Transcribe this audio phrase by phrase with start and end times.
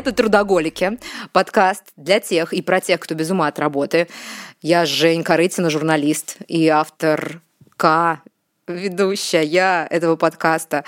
[0.00, 0.98] Это «Трудоголики»,
[1.34, 4.08] подкаст для тех и про тех, кто без ума от работы.
[4.62, 7.42] Я Жень Корытина, журналист и автор
[7.76, 8.22] К,
[8.66, 10.84] ведущая этого подкаста.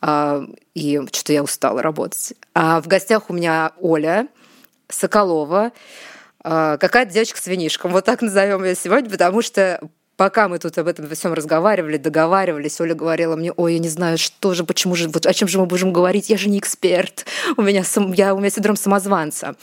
[0.00, 0.42] А,
[0.74, 2.34] и что-то я устала работать.
[2.54, 4.26] А в гостях у меня Оля
[4.88, 5.70] Соколова,
[6.42, 7.92] а, какая-то девочка с винишком.
[7.92, 9.80] Вот так назовем ее сегодня, потому что
[10.16, 14.18] пока мы тут об этом всем разговаривали, договаривались, Оля говорила мне, ой, я не знаю,
[14.18, 17.26] что же, почему же, вот о чем же мы будем говорить, я же не эксперт,
[17.56, 17.82] у меня,
[18.14, 19.54] я, у меня синдром самозванца.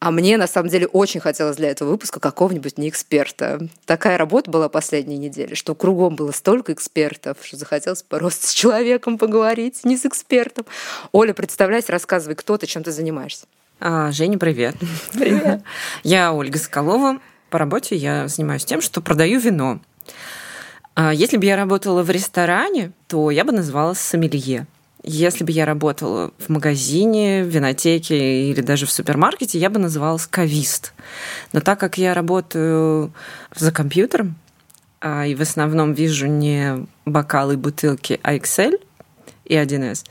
[0.00, 3.68] А мне, на самом деле, очень хотелось для этого выпуска какого-нибудь неэксперта.
[3.84, 9.16] Такая работа была последние недели, что кругом было столько экспертов, что захотелось просто с человеком
[9.16, 10.66] поговорить, не с экспертом.
[11.12, 13.46] Оля, представляйся, рассказывай, кто ты, чем ты занимаешься.
[13.78, 14.74] А, Женя, привет.
[15.12, 15.62] Привет.
[16.02, 17.20] Я Ольга Соколова,
[17.52, 19.78] по работе я занимаюсь тем, что продаю вино.
[20.94, 24.66] А если бы я работала в ресторане, то я бы называлась сомелье.
[25.04, 30.26] Если бы я работала в магазине, в винотеке или даже в супермаркете, я бы называлась
[30.26, 30.94] кавист.
[31.52, 33.12] Но так как я работаю
[33.54, 34.36] за компьютером,
[35.00, 38.80] а, и в основном вижу не бокалы, бутылки, а Excel
[39.44, 40.06] и 1С,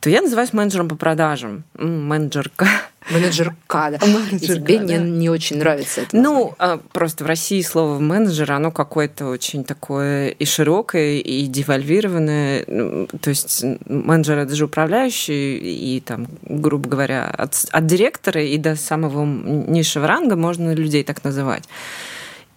[0.00, 2.66] то я называюсь менеджером по продажам, менеджерка.
[3.10, 3.98] Менеджерка, да.
[4.06, 8.52] Менеджерка, и тебе не, не очень нравится это Ну, а, просто в России слово менеджер,
[8.52, 12.64] оно какое-то очень такое и широкое, и девальвированное.
[12.66, 18.56] Ну, то есть менеджер это же управляющий, и там, грубо говоря, от, от директора и
[18.56, 21.64] до самого низшего ранга можно людей так называть.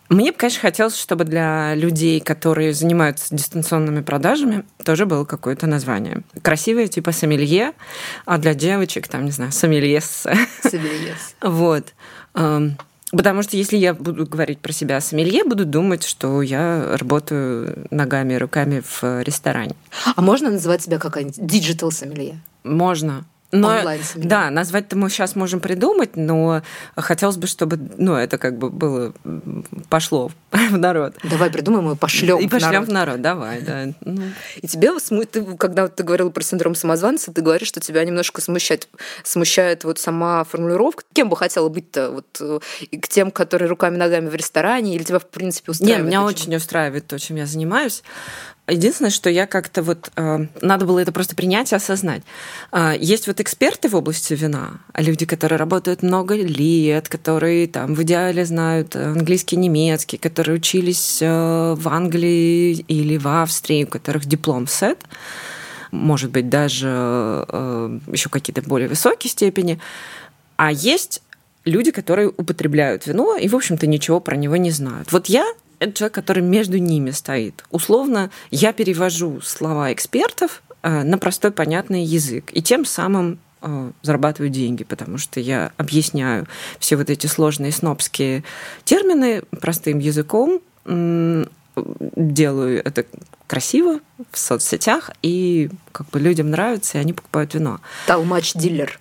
[0.10, 6.24] Мне бы, конечно, хотелось, чтобы для людей, которые занимаются дистанционными продажами, тоже было какое-то название.
[6.42, 7.74] Красивое, типа сомелье,
[8.26, 10.26] а для девочек, там, не знаю, сомельес.
[10.64, 11.36] Сомельес.
[11.42, 11.94] Вот.
[12.36, 12.78] Эм,
[13.12, 18.34] потому что если я буду говорить про себя сомелье, буду думать, что я работаю ногами
[18.34, 19.76] и руками в ресторане.
[20.16, 22.40] А можно называть себя какая-нибудь digital сомелье?
[22.64, 23.26] Можно.
[23.52, 23.82] Но,
[24.16, 26.62] да, назвать-то мы сейчас можем придумать, но
[26.98, 29.14] хотелось бы, чтобы ну, это как бы было
[29.90, 31.16] пошло в народ.
[31.24, 32.40] Давай придумаем и пошлем.
[32.40, 33.86] И пошлем в народ, давай, да.
[34.02, 34.24] Ну.
[34.58, 34.92] И тебе,
[35.32, 38.90] ты, когда ты говорила про синдром самозванца, ты говоришь, что тебя немножко смущает,
[39.24, 41.04] смущает вот сама формулировка.
[41.14, 42.12] Кем бы хотела быть-то?
[42.12, 42.60] Вот э,
[42.98, 46.00] к тем, которые руками-ногами в ресторане, или тебя, в принципе, устраивает?
[46.00, 48.04] Нет, меня очень устраивает то, чем я занимаюсь.
[48.70, 50.12] Единственное, что я как-то вот...
[50.18, 52.24] Э, надо было это просто принять и осознать.
[52.74, 57.96] Э, есть вот эксперты в области вина, а люди, которые работают много лет, которые там
[57.96, 64.26] в идеале знают английский, немецкий, которые учились э, в Англии или в Австрии, у которых
[64.26, 65.00] диплом сет,
[65.92, 69.80] может быть, даже э, еще какие-то более высокие степени.
[70.58, 71.22] А есть
[71.64, 75.12] люди, которые употребляют вино и, в общем-то, ничего про него не знают.
[75.12, 75.46] Вот я
[75.80, 77.64] это человек, который между ними стоит.
[77.72, 82.52] Условно, я перевожу слова экспертов э, на простой понятный язык.
[82.54, 86.48] И тем самым э, зарабатываю деньги, потому что я объясняю
[86.80, 88.44] все вот эти сложные снобские
[88.84, 93.06] термины простым языком, делаю это
[93.46, 94.00] красиво
[94.32, 97.80] в соцсетях, и как бы людям нравится, и они покупают вино.
[98.08, 99.00] Толмач-дилер.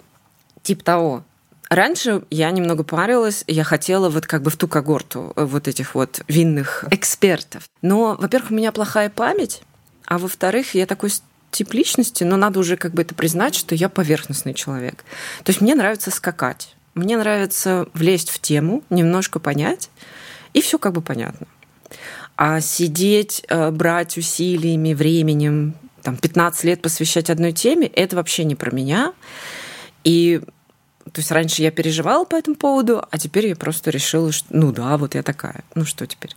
[0.63, 1.25] Тип того.
[1.69, 5.95] Раньше я немного парилась, я хотела вот как бы в ту когорту э, вот этих
[5.95, 7.69] вот винных экспертов.
[7.83, 9.63] Но, во-первых, у меня плохая память,
[10.07, 11.11] а во-вторых, я такой
[11.51, 15.05] тип личности, но надо уже как бы это признать, что я поверхностный человек.
[15.43, 19.91] То есть мне нравится скакать, мне нравится влезть в тему, немножко понять,
[20.53, 21.47] и все как бы понятно.
[22.37, 28.55] А сидеть, э, брать усилиями, временем, там, 15 лет посвящать одной теме, это вообще не
[28.55, 29.15] про меня.
[30.05, 30.41] И
[31.17, 34.71] то есть раньше я переживала по этому поводу, а теперь я просто решила, что ну
[34.71, 35.65] да, вот я такая.
[35.75, 36.33] Ну что теперь?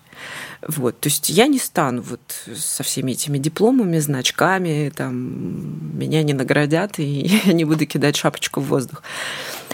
[0.65, 2.21] Вот, то есть я не стану вот
[2.55, 7.03] со всеми этими дипломами, значками, там, меня не наградят, и
[7.45, 9.03] я не буду кидать шапочку в воздух.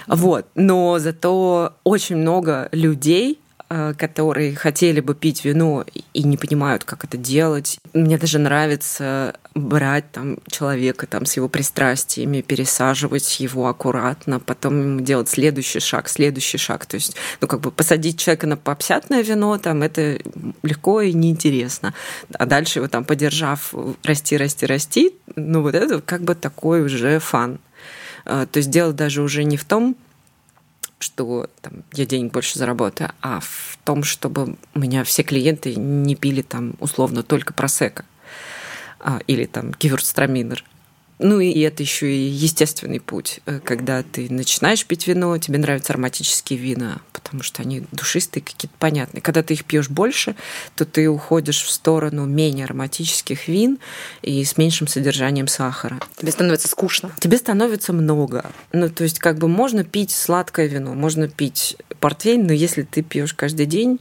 [0.07, 7.03] Вот, но зато очень много людей, которые хотели бы пить вино и не понимают, как
[7.03, 7.79] это делать.
[7.94, 15.29] Мне даже нравится брать там человека там с его пристрастиями, пересаживать его аккуратно, потом делать
[15.29, 16.85] следующий шаг, следующий шаг.
[16.85, 20.19] То есть, ну, как бы посадить человека на попсятное вино, там, это
[20.62, 21.94] легко и неинтересно.
[22.33, 23.73] А дальше его там, подержав,
[24.03, 27.59] расти, расти, расти, ну, вот это как бы такой уже фан.
[28.25, 29.95] Э, то есть дело даже уже не в том,
[31.05, 36.15] что там, я денег больше заработаю, а в том, чтобы у меня все клиенты не
[36.15, 38.05] пили там условно только просека
[38.99, 40.65] а, или там гиверстраминер.
[41.17, 45.94] Ну и это еще и естественный путь, э, когда ты начинаешь пить вино, тебе нравятся
[45.94, 49.21] ароматические вина, потому что они душистые, какие-то понятные.
[49.21, 50.35] Когда ты их пьешь больше,
[50.75, 53.79] то ты уходишь в сторону менее ароматических вин
[54.23, 56.00] и с меньшим содержанием сахара.
[56.17, 57.12] Тебе становится скучно.
[57.19, 58.51] Тебе становится много.
[58.73, 63.01] Ну, то есть, как бы можно пить сладкое вино, можно пить портвейн, но если ты
[63.03, 64.00] пьешь каждый день,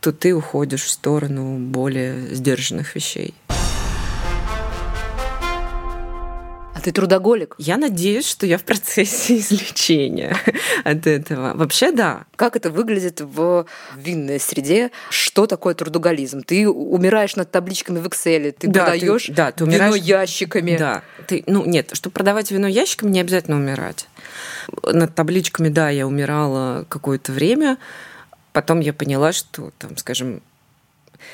[0.00, 3.34] то ты уходишь в сторону более сдержанных вещей.
[6.80, 7.54] Ты трудоголик?
[7.58, 10.36] Я надеюсь, что я в процессе излечения
[10.84, 11.54] от этого.
[11.54, 12.24] Вообще, да.
[12.36, 14.90] Как это выглядит в винной среде?
[15.10, 16.42] Что такое трудоголизм?
[16.42, 19.94] Ты умираешь над табличками в Excel, ты да, продаешь да, ты умираешь...
[19.94, 20.76] вино ящиками.
[20.76, 21.02] Да.
[21.26, 24.08] Ты, ну, нет, чтобы продавать вино ящиками, не обязательно умирать.
[24.82, 27.78] Над табличками, да, я умирала какое-то время.
[28.52, 30.40] Потом я поняла, что, там, скажем,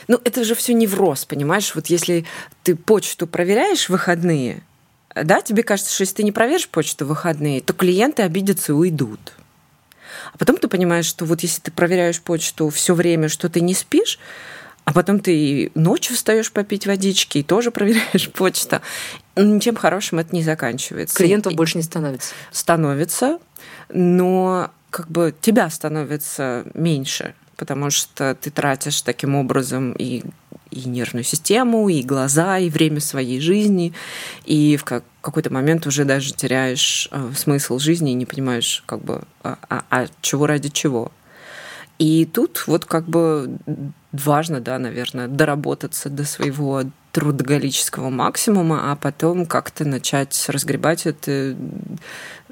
[0.08, 1.74] ну, это же все невроз, понимаешь?
[1.74, 2.24] Вот если
[2.62, 4.62] ты почту проверяешь в выходные,
[5.14, 8.74] да, тебе кажется, что если ты не проверишь почту в выходные, то клиенты обидятся и
[8.74, 9.34] уйдут.
[10.32, 13.74] А потом ты понимаешь, что вот если ты проверяешь почту все время, что ты не
[13.74, 14.18] спишь,
[14.84, 18.80] а потом ты ночью встаешь попить водички и тоже проверяешь почту,
[19.36, 21.16] ничем хорошим это не заканчивается.
[21.16, 22.34] Клиентов и больше не становится.
[22.50, 23.38] Становится,
[23.90, 30.22] но как бы тебя становится меньше, потому что ты тратишь таким образом и
[30.72, 33.92] и нервную систему, и глаза, и время своей жизни,
[34.44, 39.22] и в какой-то момент уже даже теряешь э, смысл жизни и не понимаешь, как бы,
[39.42, 41.12] а, а, а чего ради чего.
[41.98, 43.58] И тут вот как бы
[44.10, 46.82] важно, да, наверное, доработаться до своего
[47.12, 51.54] трудоголического максимума, а потом как-то начать разгребать это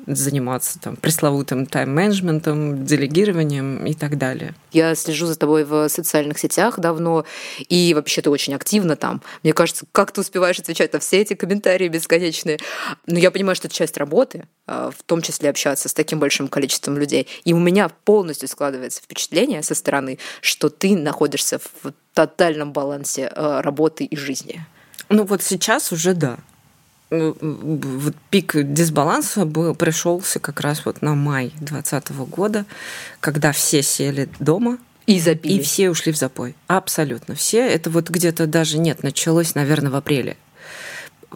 [0.07, 4.55] заниматься там пресловутым тайм-менеджментом, делегированием и так далее.
[4.73, 7.25] Я слежу за тобой в социальных сетях давно,
[7.69, 9.23] и вообще ты очень активно там.
[9.43, 12.59] Мне кажется, как ты успеваешь отвечать на все эти комментарии бесконечные.
[13.07, 16.49] Но я понимаю, что это часть работы, а, в том числе общаться с таким большим
[16.49, 17.27] количеством людей.
[17.45, 23.63] И у меня полностью складывается впечатление со стороны, что ты находишься в тотальном балансе а,
[23.63, 24.65] работы и жизни.
[25.09, 26.39] Ну вот сейчас уже да.
[27.11, 32.67] Вот пик дисбаланса был, пришелся как раз вот на май 2020 года,
[33.19, 35.55] когда все сели дома, и запили.
[35.55, 36.55] И все ушли в запой.
[36.69, 37.67] Абсолютно все.
[37.67, 40.37] Это вот где-то даже нет, началось, наверное, в апреле.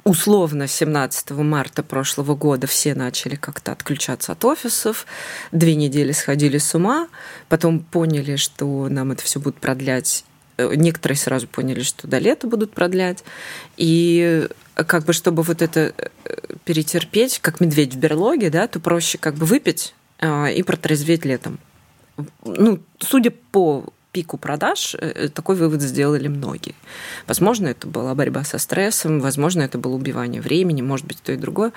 [0.04, 5.06] Условно, 17 марта прошлого года все начали как-то отключаться от офисов.
[5.50, 7.08] Две недели сходили с ума.
[7.48, 10.24] Потом поняли, что нам это все будет продлять
[10.56, 13.24] Э, некоторые сразу поняли, что до лета будут продлять.
[13.76, 16.08] И как бы, чтобы вот это э,
[16.64, 21.58] перетерпеть, как медведь в берлоге, да, то проще как бы выпить и протрезветь летом.
[22.44, 24.96] Ну, судя по пику продаж,
[25.34, 26.74] такой вывод сделали многие.
[27.26, 31.36] Возможно, это была борьба со стрессом, возможно, это было убивание времени, может быть, то и
[31.36, 31.72] другое.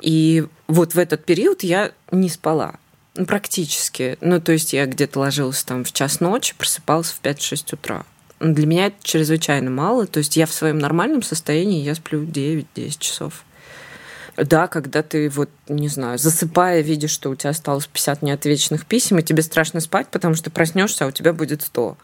[0.00, 2.76] И вот в этот период я не спала.
[3.16, 4.16] Ну, практически.
[4.20, 8.04] Ну, то есть я где-то ложилась там в час ночи, просыпалась в 5-6 утра.
[8.40, 10.06] Для меня это чрезвычайно мало.
[10.06, 13.44] То есть я в своем нормальном состоянии, я сплю 9-10 часов.
[14.36, 19.18] Да, когда ты вот, не знаю, засыпая, видишь, что у тебя осталось 50 неотвеченных писем,
[19.18, 21.98] и тебе страшно спать, потому что проснешься, а у тебя будет 100.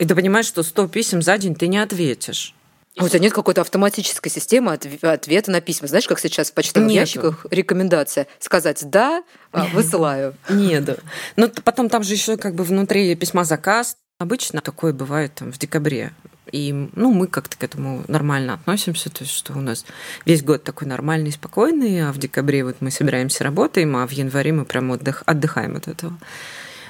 [0.00, 2.54] И ты понимаешь, что 100 писем за день ты не ответишь.
[2.96, 5.88] А у тебя нет какой-то автоматической системы ответа на письма?
[5.88, 7.00] Знаешь, как сейчас в почтовых Нету.
[7.00, 10.34] ящиках рекомендация сказать «да», а, высылаю.
[10.48, 11.00] Нет.
[11.36, 13.96] Но потом там же еще как бы внутри письма заказ.
[14.18, 16.12] Обычно такое бывает там в декабре.
[16.52, 19.84] И ну, мы как-то к этому нормально относимся, то есть что у нас
[20.24, 24.52] весь год такой нормальный, спокойный, а в декабре вот мы собираемся, работаем, а в январе
[24.52, 26.16] мы прям отдых, отдыхаем от этого.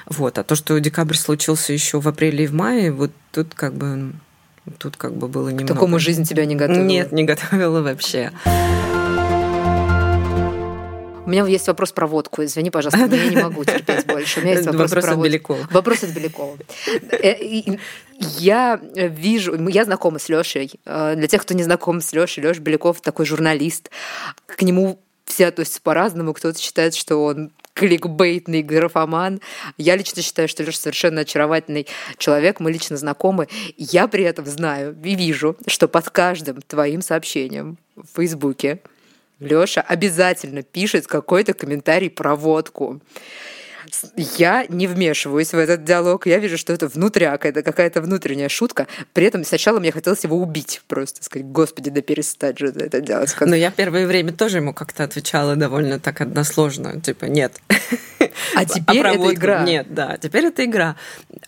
[0.07, 0.38] Вот.
[0.38, 4.12] А то, что декабрь случился еще в апреле и в мае, вот тут как бы
[4.78, 5.66] Тут как бы было немного...
[5.66, 6.85] К такому жизнь тебя не готовила?
[6.85, 8.33] Нет, не готовила вообще.
[11.26, 12.45] У меня есть вопрос про водку.
[12.45, 14.40] Извини, пожалуйста, я не могу терпеть больше.
[14.40, 15.69] У меня есть вопрос, вопрос про от Белякова.
[15.71, 16.59] Вопрос от Белякова.
[17.11, 17.35] Э,
[18.38, 20.73] я вижу, я знакома с Лешей.
[20.85, 23.90] Э, для тех, кто не знаком с Лешей, Леша Беляков такой журналист.
[24.47, 26.35] К нему все относятся по-разному.
[26.35, 29.40] Кто-то считает, что он кликбейтный графоман.
[29.78, 31.87] Я лично считаю, что Леша совершенно очаровательный
[32.19, 33.49] человек, мы лично знакомы.
[33.78, 38.81] Я при этом знаю и вижу, что под каждым твоим сообщением в Фейсбуке
[39.40, 43.00] Леша обязательно пишет какой-то комментарий про водку.
[44.16, 46.26] Я не вмешиваюсь в этот диалог.
[46.26, 48.86] Я вижу, что это внутряк, это какая-то внутренняя шутка.
[49.12, 53.34] При этом сначала мне хотелось его убить просто, сказать, господи, да перестать же это делать.
[53.40, 57.60] Но я первое время тоже ему как-то отвечала довольно так односложно, типа, нет.
[58.54, 59.64] А теперь это игра.
[59.64, 60.96] Нет, да, теперь это игра.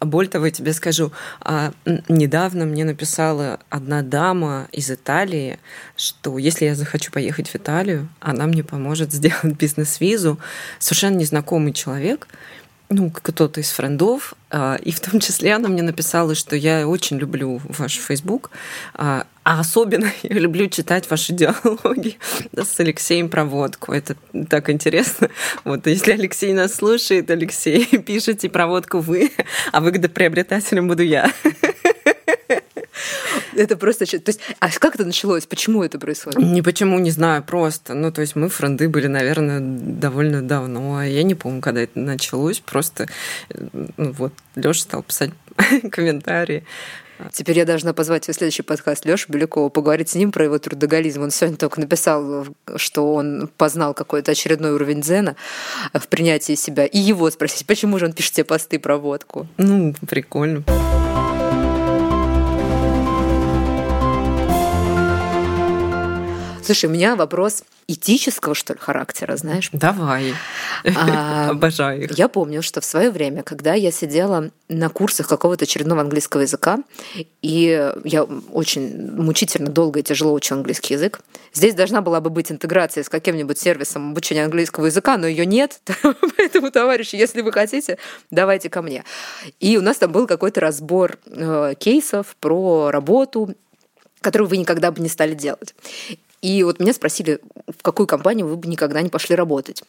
[0.00, 1.72] Более того, я тебе скажу, а,
[2.08, 5.58] недавно мне написала одна дама из Италии,
[5.96, 10.38] что если я захочу поехать в Италию, она мне поможет сделать бизнес-визу.
[10.78, 12.28] Совершенно незнакомый человек,
[12.88, 17.18] ну, кто-то из френдов, а, и в том числе она мне написала, что я очень
[17.18, 18.50] люблю ваш Facebook,
[18.94, 22.18] а, а особенно я люблю читать ваши диалоги
[22.52, 23.92] с Алексеем Проводку.
[23.92, 24.16] Это
[24.48, 25.30] так интересно.
[25.64, 29.32] Вот если Алексей нас слушает, Алексей, пишите проводку вы,
[29.72, 31.32] а выгодоприобретателем буду я.
[33.62, 34.06] Это просто...
[34.06, 35.46] То есть, а как это началось?
[35.46, 36.38] Почему это происходит?
[36.38, 37.94] Не почему, не знаю, просто.
[37.94, 40.98] Ну, то есть мы френды были, наверное, довольно давно.
[40.98, 42.60] А я не помню, когда это началось.
[42.60, 43.08] Просто
[43.96, 45.30] ну, вот Лёша стал писать
[45.90, 46.64] комментарии.
[47.32, 51.22] Теперь я должна позвать в следующий подкаст Лёшу Белякова, поговорить с ним про его трудоголизм.
[51.22, 52.46] Он сегодня только написал,
[52.76, 55.34] что он познал какой-то очередной уровень дзена
[55.94, 56.84] в принятии себя.
[56.84, 59.48] И его спросить, почему же он пишет тебе посты про водку?
[59.56, 60.64] Ну, прикольно.
[66.66, 69.68] Слушай, у меня вопрос этического, что ли, характера, знаешь?
[69.72, 70.34] Давай.
[70.96, 72.18] А, Обожаю их.
[72.18, 76.78] Я помню, что в свое время, когда я сидела на курсах какого-то очередного английского языка,
[77.40, 81.20] и я очень мучительно долго и тяжело учила английский язык,
[81.52, 85.80] здесь должна была бы быть интеграция с каким-нибудь сервисом обучения английского языка, но ее нет.
[86.36, 87.98] Поэтому, товарищи, если вы хотите,
[88.32, 89.04] давайте ко мне.
[89.60, 93.54] И у нас там был какой-то разбор э, кейсов про работу
[94.22, 95.72] которую вы никогда бы не стали делать.
[96.42, 99.82] И вот меня спросили, в какую компанию вы бы никогда не пошли работать.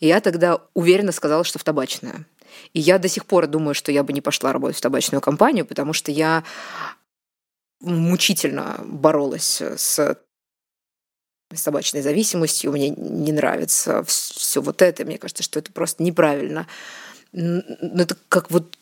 [0.00, 2.24] И я тогда уверенно сказала, что в табачную.
[2.74, 5.64] И я до сих пор думаю, что я бы не пошла работать в табачную компанию,
[5.64, 6.44] потому что я
[7.80, 10.16] мучительно боролась с
[11.54, 16.66] с табачной зависимостью, мне не нравится все вот это, мне кажется, что это просто неправильно.
[17.32, 17.62] Ну,
[18.02, 18.76] это как вот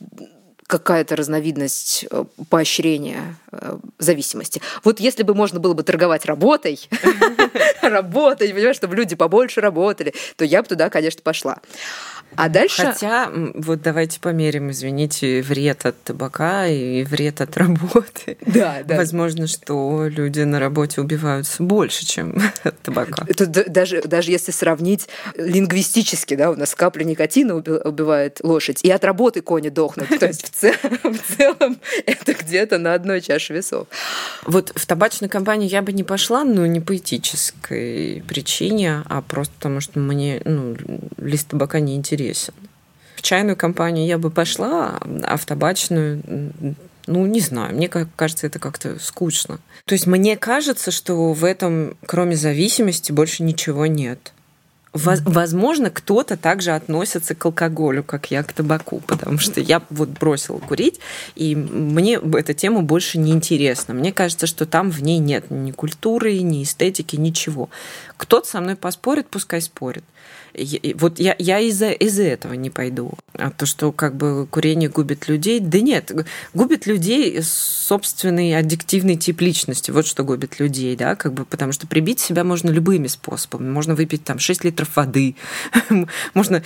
[0.71, 4.62] какая-то разновидность э, поощрения э, зависимости.
[4.85, 6.89] Вот если бы можно было бы торговать работой,
[7.83, 11.59] работой, понимаешь, чтобы люди побольше работали, то я бы туда, конечно, пошла.
[12.37, 12.83] А дальше...
[12.83, 18.39] Хотя, вот давайте померим, извините, вред от табака и вред от работы.
[18.47, 18.97] Да, да.
[18.97, 23.25] Возможно, что люди на работе убиваются больше, чем от табака.
[23.29, 29.05] Это даже, даже если сравнить лингвистически, да, у нас капля никотина убивает лошадь, и от
[29.05, 30.09] работы кони дохнут.
[30.19, 33.89] То есть в, цел, в целом это где-то на одной чаше весов.
[34.45, 39.53] Вот в табачную компанию я бы не пошла, но не по этической причине, а просто
[39.57, 40.77] потому, что мне ну,
[41.19, 42.55] лист табака не интересен интересен.
[43.17, 46.23] В чайную компанию я бы пошла, а в табачную
[47.07, 49.59] ну, не знаю, мне кажется, это как-то скучно.
[49.85, 54.33] То есть мне кажется, что в этом, кроме зависимости, больше ничего нет.
[54.93, 60.59] Возможно, кто-то также относится к алкоголю, как я к табаку, потому что я вот бросила
[60.59, 61.00] курить,
[61.35, 63.95] и мне эта тема больше не интересна.
[63.95, 67.71] Мне кажется, что там в ней нет ни культуры, ни эстетики, ничего.
[68.17, 70.05] Кто-то со мной поспорит, пускай спорит
[70.95, 73.12] вот я, я из-за из этого не пойду.
[73.35, 76.12] А то, что как бы курение губит людей, да нет,
[76.54, 79.90] губит людей собственный аддиктивный тип личности.
[79.90, 83.71] Вот что губит людей, да, как бы, потому что прибить себя можно любыми способами.
[83.71, 85.37] Можно выпить там 6 литров воды,
[86.35, 86.62] можно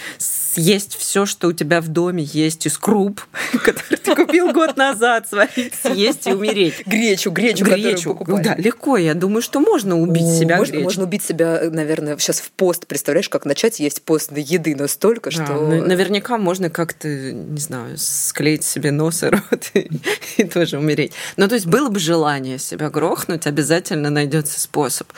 [0.55, 3.21] съесть все, что у тебя в доме есть из круп,
[3.65, 6.87] который ты купил год назад, сварить, съесть и умереть.
[6.87, 8.19] Гречу, гречу, гречу.
[8.27, 8.97] Да, легко.
[8.97, 12.87] Я думаю, что можно убить себя можно, можно убить себя, наверное, сейчас в пост.
[12.87, 15.55] Представляешь, как начать есть постной еды настолько, что...
[15.85, 19.91] Наверняка можно как-то, не знаю, склеить себе нос и рот и,
[20.37, 21.13] и тоже умереть.
[21.37, 25.09] Ну, то есть было бы желание себя грохнуть, обязательно найдется способ.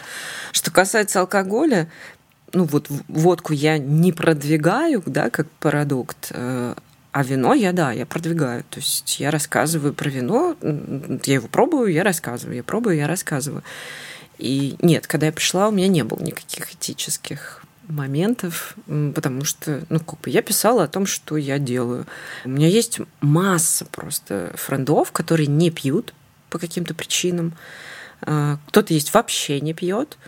[0.52, 1.88] Что касается алкоголя,
[2.52, 6.74] ну вот водку я не продвигаю, да, как продукт, э,
[7.12, 8.62] а вино я, да, я продвигаю.
[8.68, 10.56] То есть я рассказываю про вино,
[11.24, 13.62] я его пробую, я рассказываю, я пробую, я рассказываю.
[14.38, 20.00] И нет, когда я пришла, у меня не было никаких этических моментов, потому что, ну,
[20.00, 22.06] как бы я писала о том, что я делаю.
[22.44, 26.12] У меня есть масса просто френдов, которые не пьют
[26.50, 27.54] по каким-то причинам.
[28.22, 30.18] А, кто-то есть вообще не пьет.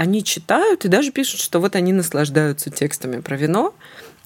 [0.00, 3.74] Они читают и даже пишут, что вот они наслаждаются текстами про вино,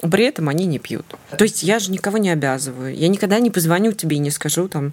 [0.00, 1.04] при этом они не пьют.
[1.37, 2.95] То есть я же никого не обязываю.
[2.95, 4.93] Я никогда не позвоню тебе и не скажу там,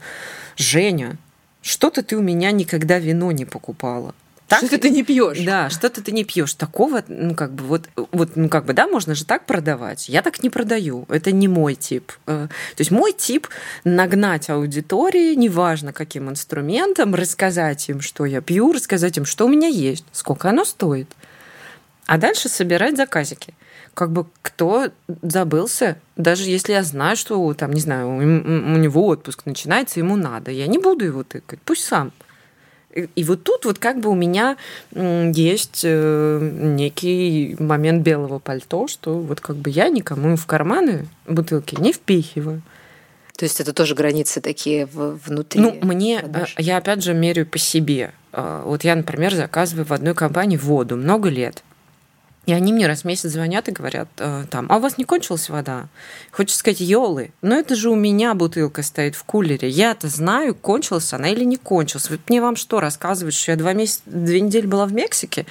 [0.57, 1.17] Женя,
[1.61, 4.15] что-то ты у меня никогда вино не покупала
[4.51, 5.39] так, что ты не пьешь.
[5.39, 6.53] Да, что-то ты не пьешь.
[6.53, 10.09] Такого, ну, как бы, вот, вот, ну, как бы, да, можно же так продавать.
[10.09, 11.05] Я так не продаю.
[11.07, 12.11] Это не мой тип.
[12.27, 13.47] Э, то есть мой тип
[13.85, 19.69] нагнать аудитории, неважно каким инструментом, рассказать им, что я пью, рассказать им, что у меня
[19.69, 21.09] есть, сколько оно стоит.
[22.05, 23.53] А дальше собирать заказики.
[23.93, 24.89] Как бы кто
[25.21, 30.51] забылся, даже если я знаю, что там, не знаю, у него отпуск начинается, ему надо,
[30.51, 32.11] я не буду его тыкать, пусть сам.
[33.15, 34.57] И вот тут вот как бы у меня
[34.93, 41.79] есть э, некий момент белого пальто, что вот как бы я никому в карманы бутылки
[41.79, 42.61] не впихиваю.
[43.37, 45.61] То есть это тоже границы такие внутри?
[45.61, 46.55] Ну, мне, э, продаж.
[46.59, 48.11] я опять же меряю по себе.
[48.33, 51.63] А, вот я, например, заказываю в одной компании воду много лет.
[52.47, 55.03] И они мне раз в месяц звонят и говорят э, там, а у вас не
[55.03, 55.87] кончилась вода?
[56.31, 59.69] Хочется сказать, елы, но это же у меня бутылка стоит в кулере.
[59.69, 62.09] Я-то знаю, кончилась она или не кончилась.
[62.09, 65.45] Вот мне вам что рассказывать, что я два месяца, две недели была в Мексике,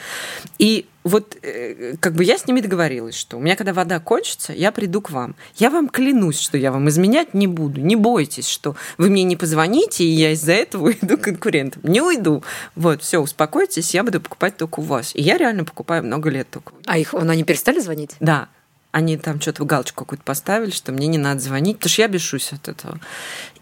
[0.58, 4.52] и вот э, как бы я с ними договорилась, что у меня, когда вода кончится,
[4.52, 5.34] я приду к вам.
[5.56, 7.80] Я вам клянусь, что я вам изменять не буду.
[7.80, 11.82] Не бойтесь, что вы мне не позвоните, и я из-за этого уйду конкурентам.
[11.84, 12.42] Не уйду.
[12.74, 15.14] Вот, все, успокойтесь, я буду покупать только у вас.
[15.14, 16.72] И я реально покупаю много лет только.
[16.86, 18.16] А их, они перестали звонить?
[18.20, 18.48] Да
[18.92, 22.52] они там что-то галочку какую-то поставили, что мне не надо звонить, потому что я бешусь
[22.52, 22.98] от этого.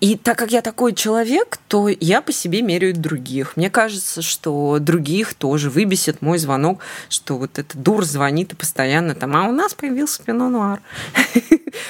[0.01, 3.57] И так как я такой человек, то я по себе меряю других.
[3.57, 6.81] Мне кажется, что других тоже выбесит мой звонок,
[7.11, 10.81] что вот этот дур звонит и постоянно там, а у нас появился пино нуар.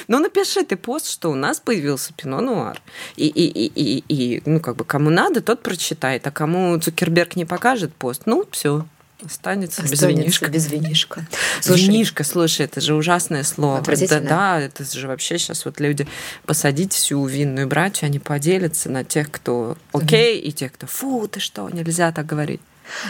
[0.08, 2.80] Ну, напиши ты пост, что у нас появился пино нуар.
[3.16, 7.44] И, и, и, и, ну, как бы, кому надо, тот прочитает, а кому Цукерберг не
[7.44, 8.86] покажет пост, ну, все,
[9.24, 10.48] Останется, Останется без винишка.
[10.48, 11.26] без винишка.
[11.60, 13.82] Слушай, винишка, слушай, это же ужасное слово.
[13.82, 16.06] Да, да, это же вообще сейчас вот люди
[16.46, 21.40] посадить всю винную братью, они поделятся на тех, кто окей, и тех, кто фу, ты
[21.40, 22.60] что, нельзя так говорить.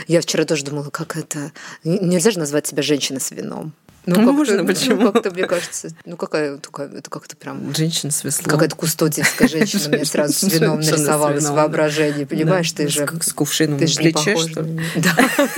[0.07, 1.53] Я вчера тоже думала, как это...
[1.85, 3.73] Нельзя же назвать себя женщиной с вином.
[4.09, 5.03] Ну, Можно, почему?
[5.03, 7.75] Ну, как-то, мне кажется, ну, какая такая, это как-то прям...
[7.75, 8.50] Женщина с веслом.
[8.50, 13.07] Какая-то кустодиевская женщина мне сразу с вином нарисовалась в воображении, понимаешь, ты же...
[13.21, 14.81] С кувшином в плече, что ли?
[14.97, 15.15] Да.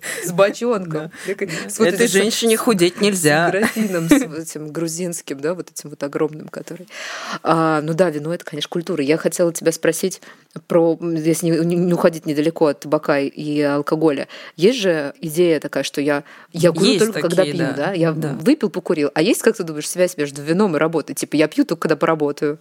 [0.24, 1.10] С бочонком.
[1.26, 3.48] Этой женщине худеть нельзя.
[3.48, 6.88] С графином, с этим грузинским, да, вот этим вот огромным, который...
[7.42, 9.02] А, ну да, вино— это, конечно, культура.
[9.02, 10.20] Я хотела тебя спросить
[10.66, 14.28] про, если не уходить недалеко от табака и алкоголя.
[14.56, 17.92] Есть же идея такая, что я, я курю только когда пью, да?
[17.92, 19.10] Я выпил, покурил.
[19.14, 21.14] А есть, как ты думаешь, связь между вином и работой?
[21.14, 22.58] Типа, я пью только когда поработаю.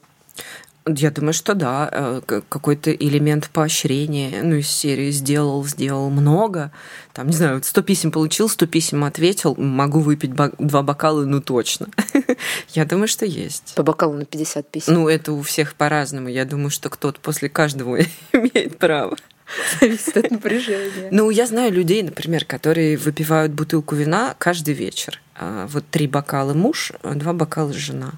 [0.96, 6.72] Я думаю, что да, э, какой-то элемент поощрения, ну, из серии сделал, сделал много,
[7.14, 11.88] там, не знаю, 100 писем получил, 100 писем ответил, могу выпить два бокала, ну, точно.
[12.70, 13.74] Я думаю, что есть.
[13.76, 14.94] По бокалу на 50 писем?
[14.94, 16.30] Ну, это у всех по-разному.
[16.30, 18.00] Я думаю, что кто-то после каждого
[18.34, 19.18] имеет право.
[19.82, 21.10] Зависит от напряжения.
[21.12, 25.22] Ну, я знаю людей, например, которые выпивают бутылку вина каждый вечер.
[25.36, 28.12] А, вот три бокала муж, два бокала жена.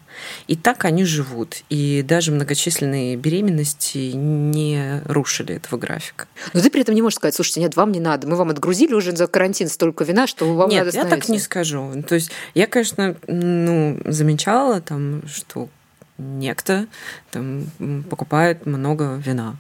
[0.48, 1.64] И так они живут.
[1.70, 6.28] И даже многочисленные беременности не рушили этого графика.
[6.54, 8.28] Но ты при этом не можешь сказать, слушайте, нет, вам не надо.
[8.28, 11.40] Мы вам отгрузили уже за карантин столько вина, что вам нет, надо я так не
[11.40, 12.04] скажу.
[12.08, 15.70] То есть я, конечно, ну, замечала, там, что
[16.18, 16.88] некто
[17.32, 17.66] там,
[18.10, 19.58] покупает много вина.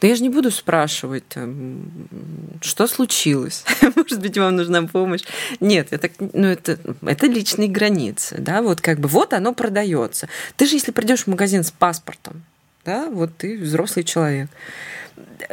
[0.00, 1.24] Да я же не буду спрашивать,
[2.60, 3.64] что случилось.
[3.96, 5.22] Может быть, вам нужна помощь.
[5.60, 8.36] Нет, так, ну, это, это личные границы.
[8.38, 8.62] Да?
[8.62, 10.28] Вот как бы вот оно продается.
[10.56, 12.42] Ты же, если придешь в магазин с паспортом,
[12.84, 14.48] да, вот ты взрослый человек.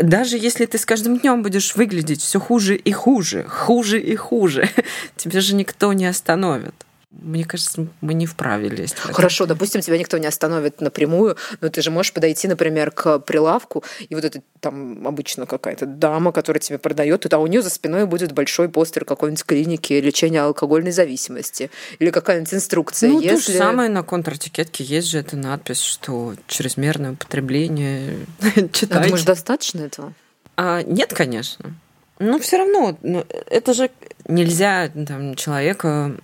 [0.02, 4.70] Даже если ты с каждым днем будешь выглядеть все хуже и хуже, хуже и хуже,
[5.18, 6.74] тебе же никто не остановит.
[7.12, 8.96] Мне кажется, мы не вправе лезть.
[8.98, 13.84] Хорошо, допустим, тебя никто не остановит напрямую, но ты же можешь подойти, например, к прилавку,
[14.08, 18.06] и вот это там обычно какая-то дама, которая тебе продает, а у нее за спиной
[18.06, 21.70] будет большой постер какой-нибудь клиники лечения алкогольной зависимости
[22.00, 23.10] или какая-нибудь инструкция.
[23.10, 23.36] Ну, Если...
[23.36, 28.26] то же самое на контратикетке есть же эта надпись, что чрезмерное употребление
[28.72, 29.04] читать.
[29.04, 30.14] Думаешь, достаточно этого?
[30.56, 31.76] А, нет, конечно.
[32.24, 33.90] Ну, все равно, ну, это же
[34.28, 36.16] нельзя там, человека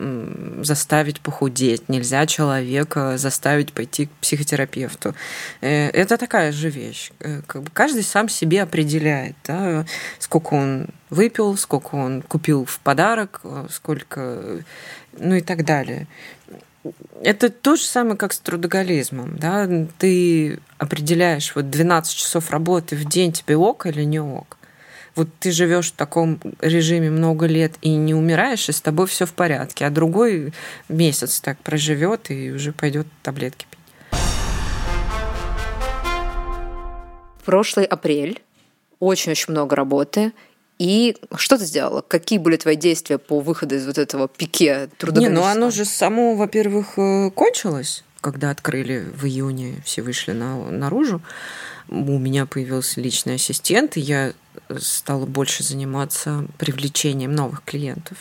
[0.61, 5.15] заставить похудеть, нельзя человека заставить пойти к психотерапевту.
[5.61, 7.11] Э, это такая же вещь.
[7.19, 9.87] Э, как бы каждый сам себе определяет, да,
[10.19, 14.63] сколько он выпил, сколько он купил в подарок, э, сколько,
[15.17, 16.05] ну и так далее.
[17.23, 19.39] Это то же самое, как с трудоголизмом.
[19.39, 19.67] Да?
[19.97, 24.57] Ты определяешь, вот 12 часов работы в день тебе ок или не ок
[25.17, 29.25] вот ты живешь в таком режиме много лет и не умираешь, и с тобой все
[29.25, 30.53] в порядке, а другой
[30.89, 33.79] месяц так проживет и уже пойдет таблетки пить.
[37.43, 38.41] Прошлый апрель,
[38.99, 40.33] очень-очень много работы,
[40.77, 42.01] и что ты сделала?
[42.01, 45.33] Какие были твои действия по выходу из вот этого пике трудоголичества?
[45.33, 50.69] Не, ну оно же само, во-первых, э, кончилось, когда открыли в июне, все вышли на,
[50.69, 51.21] наружу.
[51.89, 54.33] У меня появился личный ассистент, и я
[54.79, 58.17] стала больше заниматься привлечением новых клиентов.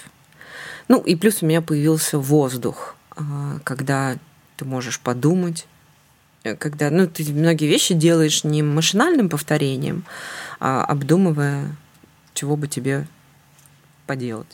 [0.88, 4.16] Ну, и плюс у меня появился воздух, а, когда
[4.56, 5.66] ты можешь подумать,
[6.44, 10.04] э, когда ну, ты многие вещи делаешь не машинальным повторением,
[10.60, 11.76] а обдумывая,
[12.34, 13.06] чего бы тебе
[14.06, 14.46] поделать.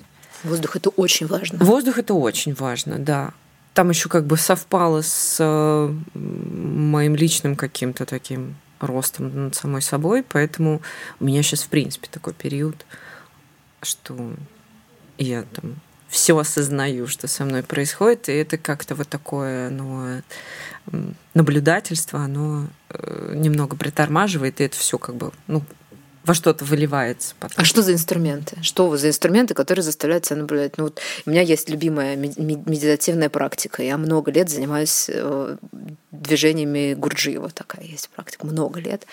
[0.43, 1.59] Воздух это очень важно.
[1.65, 3.33] Воздух это очень важно, да.
[3.75, 5.39] Там еще как бы совпало с
[6.15, 10.83] моим личным каким-то таким ростом над самой собой, поэтому
[11.21, 12.85] у меня сейчас в принципе такой период,
[13.81, 14.35] что
[15.19, 15.77] я там
[16.09, 20.21] все осознаю, что со мной происходит, и это как-то вот такое, ну,
[21.33, 25.63] наблюдательство, оно э, немного притормаживает, и это все как бы, ну,
[26.25, 27.35] во что-то выливается.
[27.41, 27.57] Потом.
[27.61, 28.57] А что за инструменты?
[28.63, 30.79] Что за инструменты, которые заставляют тебя наблюдать?
[30.79, 33.83] Ну, вот у меня есть любимая медитативная практика.
[33.83, 35.57] Я много лет занимаюсь э,
[36.11, 37.51] движениями Гурджиева.
[37.51, 38.47] Такая есть практика.
[38.47, 39.07] Много лет.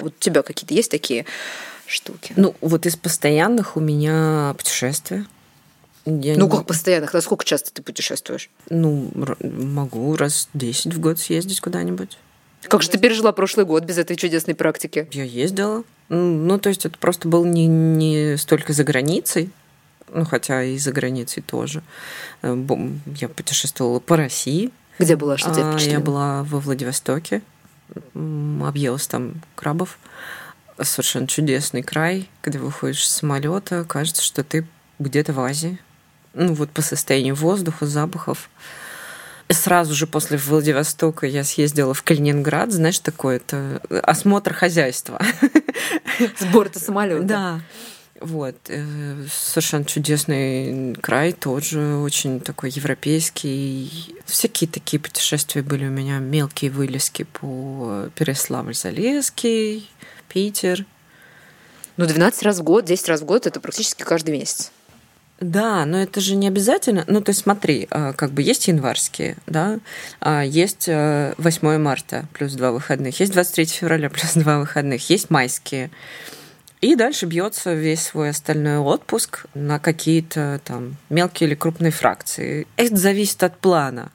[0.00, 1.24] Вот у тебя какие-то есть такие
[1.86, 2.32] штуки?
[2.36, 5.26] Ну, вот из постоянных у меня путешествия.
[6.04, 6.50] Я ну, не...
[6.50, 7.12] как постоянных?
[7.14, 8.50] Насколько часто ты путешествуешь?
[8.70, 12.18] Ну, могу раз 10 в год съездить куда-нибудь.
[12.62, 15.08] Как же ты пережила прошлый год без этой чудесной практики?
[15.12, 15.84] Я ездила.
[16.08, 19.50] Ну, то есть это просто был не, не столько за границей,
[20.12, 21.82] ну, хотя и за границей тоже.
[22.42, 22.56] Э,
[23.16, 24.70] я путешествовала по России.
[24.98, 27.42] Где была, что тебя а, Я была во Владивостоке,
[28.14, 29.98] объелась там крабов.
[30.80, 34.66] Совершенно чудесный край, когда выходишь с самолета, кажется, что ты
[34.98, 35.78] где-то в Азии.
[36.34, 38.50] Ну, вот по состоянию воздуха, запахов.
[39.48, 45.20] Сразу же после Владивостока я съездила в Калининград, знаешь, такое это осмотр хозяйства.
[46.38, 47.22] С борта самолета.
[47.22, 47.60] Да.
[48.20, 48.56] Вот.
[48.68, 54.16] Э, совершенно чудесный край, тоже очень такой европейский.
[54.24, 59.88] Всякие такие путешествия были у меня, мелкие вылезки по Переславль-Залесский,
[60.28, 60.86] Питер.
[61.96, 64.72] Ну, 12 раз в год, 10 раз в год– это практически каждый месяц.
[65.40, 67.04] Да, но это же не обязательно.
[67.06, 69.78] Ну, то есть смотри, а, как бы есть январские, да,
[70.20, 75.28] а, есть 8 э, марта плюс два выходных, есть 23 февраля плюс два выходных, есть
[75.28, 75.90] майские.
[76.80, 82.66] И дальше бьется весь свой остальной отпуск на какие-то там мелкие или крупные фракции.
[82.76, 84.12] Это зависит от плана.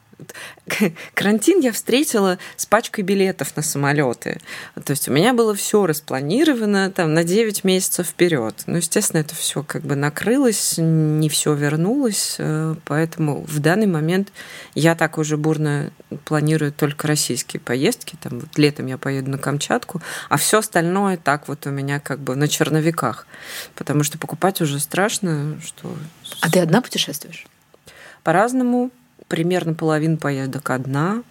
[1.13, 4.39] Карантин я встретила с пачкой билетов на самолеты.
[4.83, 8.55] То есть у меня было все распланировано там на 9 месяцев вперед.
[8.65, 14.31] Ну, естественно, это все как бы накрылось, не все вернулось, э, поэтому в данный момент
[14.75, 15.91] я так уже бурно
[16.25, 18.17] планирую только российские поездки.
[18.21, 22.19] Там вот летом я поеду на Камчатку, а все остальное так вот у меня как
[22.19, 23.27] бы на черновиках,
[23.75, 25.95] потому что покупать уже страшно, что.
[26.41, 27.45] А ты одна путешествуешь?
[28.23, 28.91] По-разному
[29.31, 31.23] примерно половина поездок одна.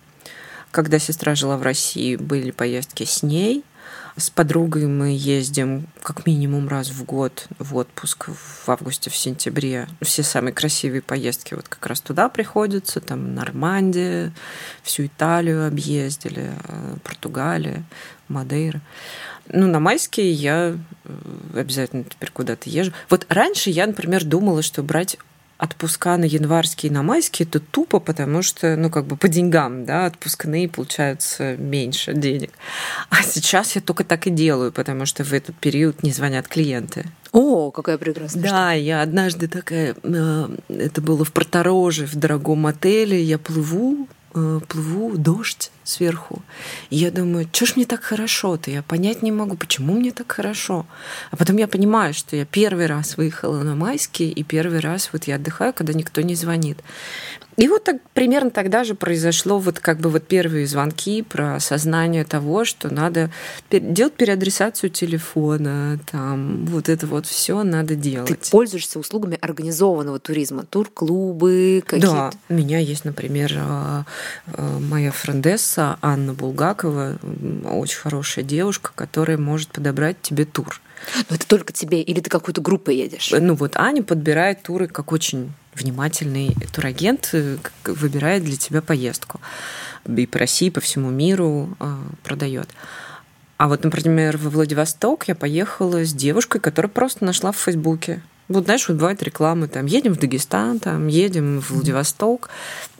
[0.70, 3.62] Когда сестра жила в России, были поездки с ней.
[4.16, 9.86] С подругой мы ездим как минимум раз в год в отпуск в августе, в сентябре.
[10.00, 13.02] Все самые красивые поездки вот как раз туда приходятся.
[13.02, 14.32] Там Нормандия,
[14.82, 17.82] всю Италию объездили, э, Португалия,
[18.28, 18.80] Мадейра.
[19.48, 21.14] Ну, на майские я э,
[21.54, 22.92] обязательно теперь куда-то езжу.
[23.10, 25.18] Вот раньше я, например, думала, что брать
[25.60, 29.84] отпуска на январские и на майские, это тупо, потому что, ну, как бы по деньгам,
[29.84, 32.50] да, отпускные получаются меньше денег.
[33.10, 37.06] А сейчас я только так и делаю, потому что в этот период не звонят клиенты.
[37.32, 38.42] О, какая прекрасная.
[38.42, 44.60] Да, я однажды такая, э, это было в Портороже, в дорогом отеле, я плыву Э,
[44.68, 46.42] плыву, дождь сверху.
[46.90, 48.70] И я думаю, что ж мне так хорошо-то?
[48.70, 50.86] Я понять не могу, почему мне так хорошо.
[51.30, 55.24] А потом я понимаю, что я первый раз выехала на майские, и первый раз вот
[55.24, 56.78] я отдыхаю, когда никто не звонит.
[57.60, 62.24] И вот так, примерно тогда же произошло вот как бы вот первые звонки про осознание
[62.24, 63.30] того, что надо
[63.70, 68.40] делать переадресацию телефона, там вот это вот все надо делать.
[68.40, 72.10] Ты пользуешься услугами организованного туризма, тур-клубы какие-то?
[72.10, 74.06] Да, у меня есть, например, а,
[74.46, 77.18] а, моя френдесса Анна Булгакова,
[77.64, 80.80] очень хорошая девушка, которая может подобрать тебе тур.
[81.28, 83.32] Но это только тебе, или ты какую-то группу едешь?
[83.36, 89.40] Ну вот Аня подбирает туры как очень внимательный турагент э, выбирает для тебя поездку.
[90.06, 92.68] И по России, и по всему миру э, продает.
[93.56, 98.22] А вот, например, во Владивосток я поехала с девушкой, которая просто нашла в Фейсбуке.
[98.50, 102.50] Вот знаешь, вот бывает рекламы, там, едем в Дагестан, там, едем в Владивосток.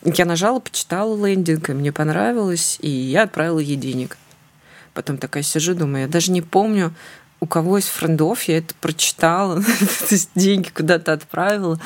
[0.05, 4.17] Я нажала, почитала лендинг, и мне понравилось, и я отправила ей денег.
[4.95, 6.95] Потом такая сижу, думаю, я даже не помню,
[7.41, 9.61] у кого из френдов я это прочитала,
[10.37, 11.81] деньги куда-то отправила.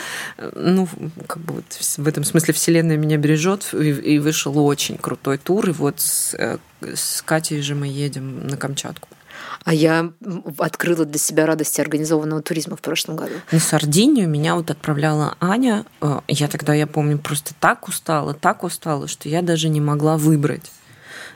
[0.55, 0.87] Ну,
[1.27, 1.65] как бы вот
[1.97, 5.71] в этом смысле Вселенная меня бережет, и, и вышел очень крутой тур.
[5.71, 9.09] И вот с, э, с Катей же мы едем на Камчатку.
[9.65, 10.13] А я
[10.59, 13.35] открыла для себя радости организованного туризма в прошлом году.
[13.51, 15.85] На Сардинию меня вот отправляла Аня.
[16.01, 20.17] Э, я тогда, я помню, просто так устала, так устала, что я даже не могла
[20.17, 20.71] выбрать.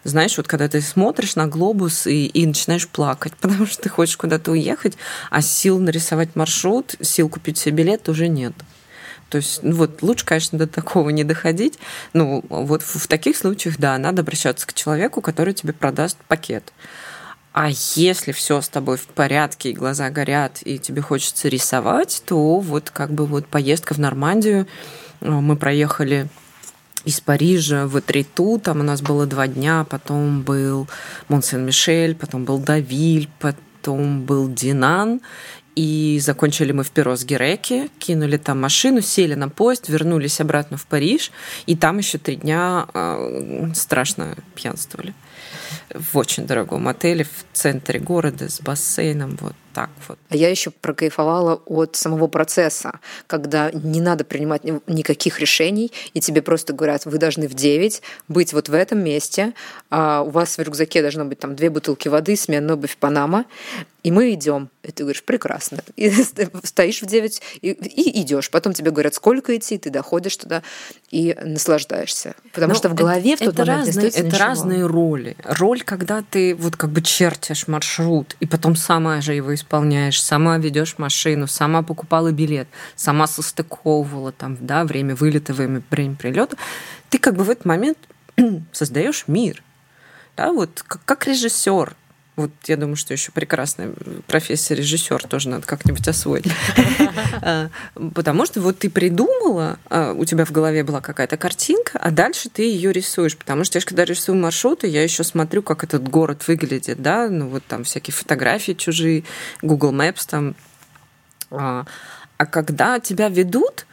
[0.05, 4.17] Знаешь, вот когда ты смотришь на глобус и, и начинаешь плакать, потому что ты хочешь
[4.17, 4.97] куда-то уехать,
[5.31, 8.55] а сил нарисовать маршрут, сил купить себе билет уже нет.
[9.29, 11.79] То есть, ну вот, лучше, конечно, до такого не доходить.
[12.15, 16.73] Ну, вот в таких случаях, да, надо обращаться к человеку, который тебе продаст пакет.
[17.61, 22.61] А если все с тобой в порядке, и глаза горят, и тебе хочется рисовать, то
[22.61, 24.69] вот как бы вот поездка в Нормандию,
[25.21, 26.29] э, мы проехали
[27.05, 30.87] из Парижа в Этриту, там у нас было два дня, потом был
[31.29, 35.21] Монсен-Мишель, потом был Давиль, потом был Динан,
[35.75, 40.77] и закончили мы в Перо с Гереки, кинули там машину, сели на поезд, вернулись обратно
[40.77, 41.33] в Париж,
[41.67, 45.13] и там еще три дня э, страшно пьянствовали
[45.95, 49.37] в очень дорогом отеле в центре города с бассейном.
[49.41, 50.19] Вот так вот.
[50.29, 56.43] А я еще прокайфовала от самого процесса, когда не надо принимать никаких решений, и тебе
[56.43, 59.55] просто говорят, вы должны в 9 быть вот в этом месте,
[59.91, 63.45] а у вас в рюкзаке должно быть там две бутылки воды, сменная обувь Панама,
[64.05, 64.71] и мы идем.
[64.85, 65.83] И ты говоришь, прекрасно.
[65.97, 66.11] И
[66.63, 68.51] стоишь в 9 и, и идешь.
[68.51, 70.63] Потом тебе говорят, сколько идти, ты доходишь туда
[71.11, 72.35] и наслаждаешься.
[72.55, 74.39] Потому Но что в голове это, в тот это момент разные, не Это ничего.
[74.39, 75.37] разные роли.
[75.45, 80.59] Роль, когда ты вот как бы чертишь маршрут, и потом сама же его исполняешь, сама
[80.59, 86.57] ведешь машину, сама покупала билет, сама состыковывала там, да, время вылета, время, прилета.
[87.11, 87.99] Ты как бы в этот момент
[88.73, 89.63] создаешь мир.
[90.37, 91.95] Да, вот как, как режиссер,
[92.37, 93.93] вот я думаю, что еще прекрасная
[94.29, 96.47] профессия режиссер тоже надо как-нибудь освоить.
[97.43, 97.69] А,
[98.15, 102.49] потому что вот ты придумала, а, у тебя в голове была какая-то картинка, а дальше
[102.49, 103.37] ты ее рисуешь.
[103.37, 107.49] Потому что я когда рисую маршруты, я еще смотрю, как этот город выглядит, да, ну
[107.49, 109.25] вот там всякие фотографии чужие,
[109.63, 110.55] Google Maps там.
[111.51, 111.85] А,
[112.37, 113.87] а когда тебя ведут,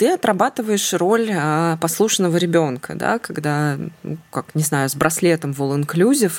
[0.00, 5.60] ты отрабатываешь роль а, послушного ребенка, да, когда, ну, как, не знаю, с браслетом в
[5.60, 6.32] all inclusive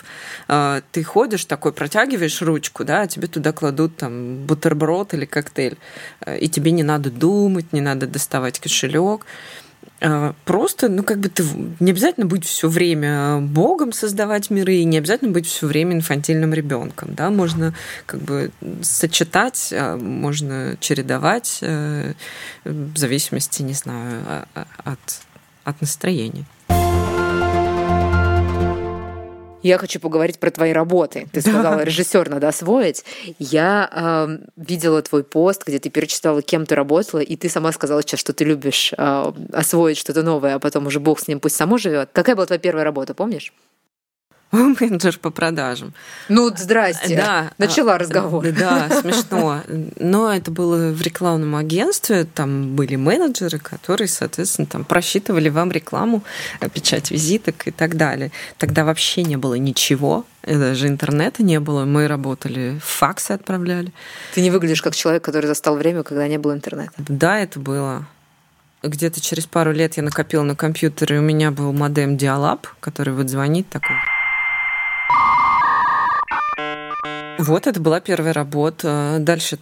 [0.48, 5.78] а, ты ходишь такой, протягиваешь ручку, да, а тебе туда кладут там бутерброд или коктейль,
[6.40, 9.28] и тебе не надо думать, не надо доставать кошелек.
[10.04, 11.44] А, просто, ну, как бы ты
[11.80, 16.54] не обязательно быть все время Богом создавать миры, и не обязательно быть все время инфантильным
[16.56, 17.76] ребенком, да, можно
[18.08, 22.14] как бы сочетать, а, можно чередовать э,
[22.66, 25.22] в зависимости, не знаю, а, от,
[25.64, 26.46] от настроения.
[29.64, 31.28] Я хочу поговорить про твои работы.
[31.32, 33.04] Ты сказала, режиссер надо освоить.
[33.38, 38.02] Я э, видела твой пост, где ты перечитала, кем ты работала, и ты сама сказала
[38.02, 41.56] сейчас, что ты любишь э, освоить что-то новое, а потом уже Бог с ним пусть
[41.56, 42.10] само живет.
[42.12, 43.54] Какая была твоя первая работа, помнишь?
[44.80, 45.94] менеджер по продажам.
[46.30, 47.16] Ну, здрасте.
[47.16, 47.52] Да.
[47.58, 48.46] Начала разговор.
[48.52, 49.62] Да, смешно.
[49.98, 52.26] Но это было в рекламном агентстве.
[52.26, 56.24] Там были менеджеры, которые, соответственно, там просчитывали вам рекламу,
[56.60, 58.32] э, печать визиток и так далее.
[58.58, 60.26] Тогда вообще не было ничего.
[60.44, 61.86] Даже интернета не было.
[61.86, 63.94] Мы работали, факсы отправляли.
[64.34, 66.94] Ты не выглядишь как человек, который застал время, когда не было интернета.
[66.98, 68.06] Да, это было
[68.84, 73.30] где-то через пару лет я накопила на компьютере, у меня был модем Dialab, который вот
[73.30, 73.96] звонит такой.
[77.42, 79.18] Вот это была первая работа.
[79.20, 79.58] Дальше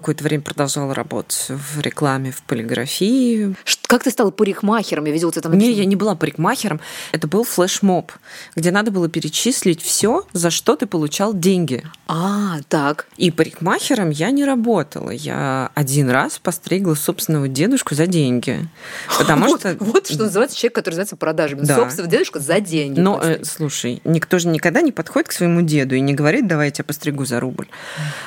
[0.00, 3.54] какое-то время продолжала работать в рекламе, в полиграфии.
[3.86, 5.04] Как ты стала парикмахером?
[5.04, 5.52] Я видела, ты там...
[5.52, 6.80] Не, я не была парикмахером.
[7.12, 8.10] Это был флешмоб,
[8.56, 11.84] где надо было перечислить все, за что ты получал деньги.
[12.08, 13.06] А, так.
[13.16, 15.10] И парикмахером я не работала.
[15.10, 18.68] Я один раз постригла собственного дедушку за деньги.
[19.16, 19.76] Потому вот, что...
[19.78, 21.60] Вот что называется человек, который занимается продажами.
[21.64, 21.76] Да.
[21.76, 22.98] Собственного дедушка за деньги.
[22.98, 26.66] Но, э, слушай, никто же никогда не подходит к своему деду и не говорит, давай
[26.66, 27.68] я тебя постригу за рубль.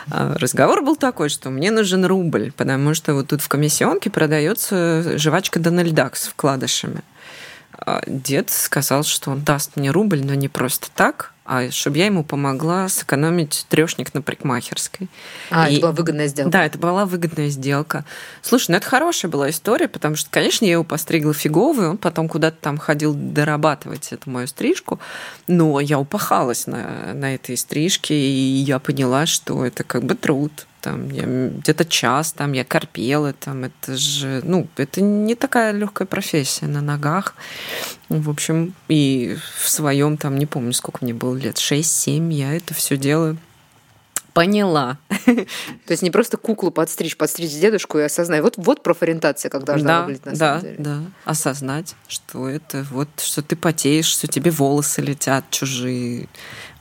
[0.09, 5.17] А разговор был такой, что мне нужен рубль, потому что вот тут в комиссионке продается
[5.17, 7.01] жвачка Дональд Дак с вкладышами.
[7.73, 12.05] А дед сказал, что он даст мне рубль, но не просто так, а чтобы я
[12.05, 15.07] ему помогла сэкономить трешник на парикмахерской.
[15.49, 15.73] А, и...
[15.73, 16.51] это была выгодная сделка.
[16.51, 18.05] Да, это была выгодная сделка.
[18.41, 22.27] Слушай, ну это хорошая была история, потому что, конечно, я его постригла фиговый, он потом
[22.27, 24.99] куда-то там ходил дорабатывать эту мою стрижку,
[25.47, 30.67] но я упахалась на, на этой стрижке, и я поняла, что это как бы труд
[30.81, 36.07] там я где-то час там я корпела, там это же, ну, это не такая легкая
[36.07, 37.35] профессия на ногах.
[38.09, 42.73] В общем, и в своем там, не помню, сколько мне было лет, 6-7, я это
[42.73, 43.37] все делаю
[44.33, 44.99] поняла.
[45.25, 48.43] То есть не просто куклу подстричь, подстричь дедушку и осознать.
[48.43, 50.75] Вот, вот профориентация, как должна да, выглядеть на да, самом деле.
[50.77, 56.27] Да, осознать, что это вот, что ты потеешь, что тебе волосы летят чужие,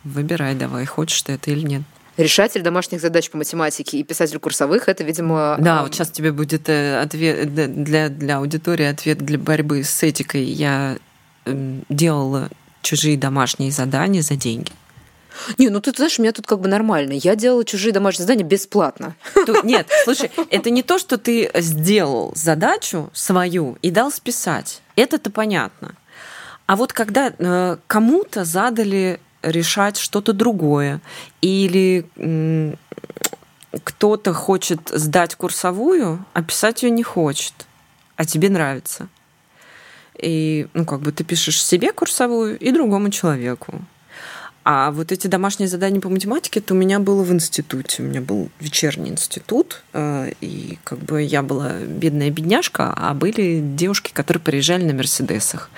[0.06, 1.82] Выбирай давай, хочешь ты это или нет.
[2.16, 5.56] Решатель домашних задач по математике и писатель курсовых это, видимо.
[5.60, 10.44] Да, вот сейчас тебе будет э, ответ для, для аудитории ответ для борьбы с этикой.
[10.44, 10.96] Я
[11.44, 12.48] эм, делала
[12.82, 14.72] чужие домашние задания за деньги.
[15.58, 17.12] Не, ну ты знаешь, у меня тут как бы нормально.
[17.12, 19.14] Я делала чужие домашние задания бесплатно.
[19.46, 24.80] Тут, нет, слушай, это не то, что ты сделал задачу свою и дал списать.
[24.94, 25.94] Это-то понятно.
[26.66, 31.00] А вот когда э, кому-то задали решать что-то другое,
[31.40, 32.06] или
[33.84, 37.54] кто-то хочет сдать курсовую, а писать ее не хочет,
[38.16, 39.08] а тебе нравится.
[40.18, 43.82] И, ну, как бы ты пишешь себе курсовую и другому человеку.
[44.64, 48.02] А вот эти домашние задания по математике, это у меня было в институте.
[48.02, 53.60] У меня был вечерний институт, э, и как бы я была бедная бедняжка, а были
[53.60, 55.70] девушки, которые приезжали на Мерседесах.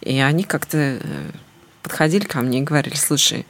[0.00, 0.98] И они как-то э,
[1.84, 3.46] подходили ко мне и говорили, слушай,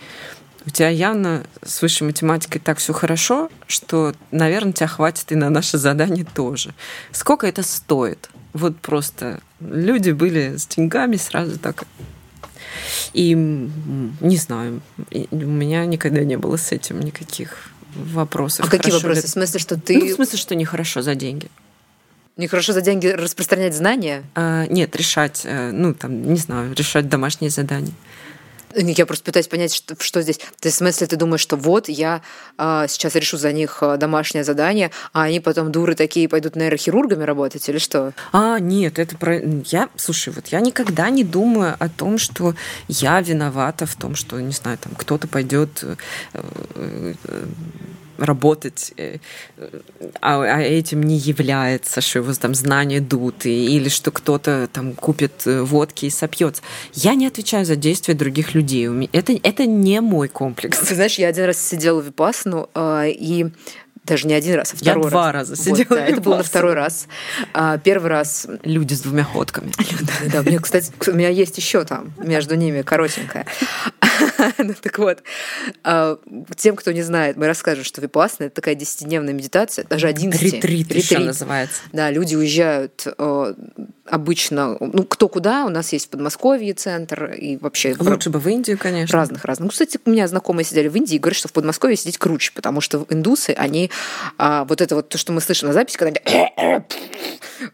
[0.67, 5.49] у тебя явно с высшей математикой так все хорошо, что, наверное, тебя хватит и на
[5.49, 6.75] наше задание тоже.
[7.13, 8.29] Сколько это стоит?
[8.53, 11.85] Вот просто люди были с деньгами сразу так
[13.13, 14.81] и не знаю,
[15.31, 18.67] у меня никогда не было с этим никаких вопросов.
[18.67, 19.23] А какие вопросы?
[19.23, 19.27] Ли...
[19.29, 19.99] В смысле, что ты...
[19.99, 21.49] Ну, в смысле, что нехорошо за деньги.
[22.37, 24.25] Нехорошо за деньги распространять знания?
[24.35, 27.95] А, нет, решать, э, ну, там, не знаю, решать домашние задания.
[28.77, 30.41] Я просто пытаюсь понять, что, что здесь.
[30.61, 32.23] Ты в смысле ты думаешь, что вот я
[32.57, 37.25] а, сейчас решу за них а, домашнее задание, а они потом дуры такие пойдут нейрохирургами
[37.25, 38.13] работать или что?
[38.33, 39.41] А, нет, это про...
[39.67, 42.55] Я, слушай, вот я никогда не думаю о том, что
[42.89, 45.97] я виновата в том, что, не знаю, там кто-то пойдет э,
[46.33, 47.15] э,
[48.19, 49.19] работать, э,
[50.21, 55.47] а, а этим не является, что его там знания идут, или что кто-то там купит
[55.47, 56.63] э, водки и сопьется.
[56.93, 58.89] Я не отвечаю за действия других людей.
[59.13, 60.79] Это, это не мой комплекс.
[60.79, 63.47] Ты знаешь, я один раз сидела в Випасну, а, и
[64.05, 65.77] даже не один раз, а второй Я два раза сидела.
[65.77, 67.07] Вот, да, это было на второй раз.
[67.53, 68.47] А, первый раз...
[68.63, 69.73] Люди с двумя ходками.
[70.05, 73.47] Да, да, мне, кстати, у меня есть еще там между ними коротенькая.
[74.59, 75.23] ну, так вот,
[75.83, 76.19] а,
[76.57, 80.43] тем, кто не знает, мы расскажем, что Випассана— это такая десятидневная медитация, даже 11.
[80.43, 81.81] Ретрит, Ретрит еще называется.
[81.93, 83.55] Да, люди уезжают э,
[84.07, 87.95] обычно, ну, кто куда, у нас есть в Подмосковье центр, и вообще...
[87.99, 89.19] Лучше бы в Индию, конечно.
[89.19, 89.67] Разных, разных.
[89.67, 92.53] Ну, кстати, у меня знакомые сидели в Индии и говорят, что в Подмосковье сидеть круче,
[92.55, 93.91] потому что индусы, они
[94.39, 96.21] а, вот это вот то, что мы слышим на записи, когда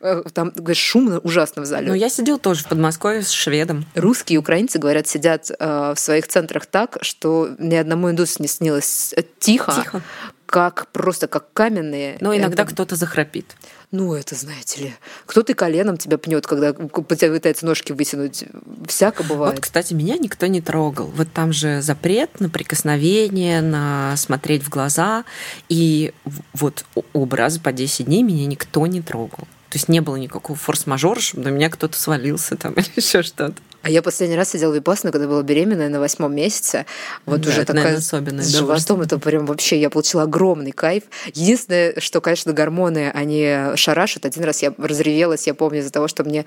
[0.35, 1.89] там, шумно ужасно в зале.
[1.89, 3.85] Ну, я сидел тоже в Подмосковье с шведом.
[3.95, 8.49] Русские и украинцы, говорят, сидят э, в своих центрах так, что ни одному индусу не
[8.49, 10.03] снилось тихо, тихо.
[10.51, 12.19] Как просто как каменные.
[12.21, 12.73] Но иногда это...
[12.73, 13.55] кто-то захрапит.
[13.93, 18.45] Ну, это, знаете ли, кто-то коленом тебя пнет, когда пытается ножки вытянуть.
[18.89, 19.55] Всяко бывает.
[19.55, 21.07] Вот, кстати, меня никто не трогал.
[21.07, 25.25] Вот там же запрет на прикосновение, на смотреть в глаза.
[25.69, 26.13] И
[26.53, 29.47] вот оба раза по 10 дней меня никто не трогал.
[29.71, 33.55] То есть не было никакого форс-мажора, чтобы на меня кто-то свалился там или еще что-то.
[33.83, 36.85] А я последний раз сидела в Випассану, когда была беременная на восьмом месяце.
[37.25, 39.01] Вот да, уже это, такая особенная с животом.
[39.01, 41.05] Это прям вообще я получила огромный кайф.
[41.33, 44.27] Единственное, что, конечно, гормоны, они шарашат.
[44.27, 46.45] Один раз я разревелась, я помню, из-за того, что мне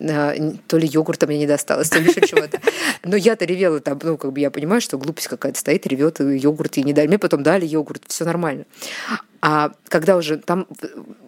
[0.00, 2.60] э, то ли йогурта мне не досталось, то ли еще чего-то.
[3.04, 6.36] Но я-то ревела там, ну, как бы я понимаю, что глупость какая-то стоит, ревет, и
[6.36, 7.06] йогурт и не дали.
[7.06, 8.64] Мне потом дали йогурт, все нормально.
[9.40, 10.66] А когда уже там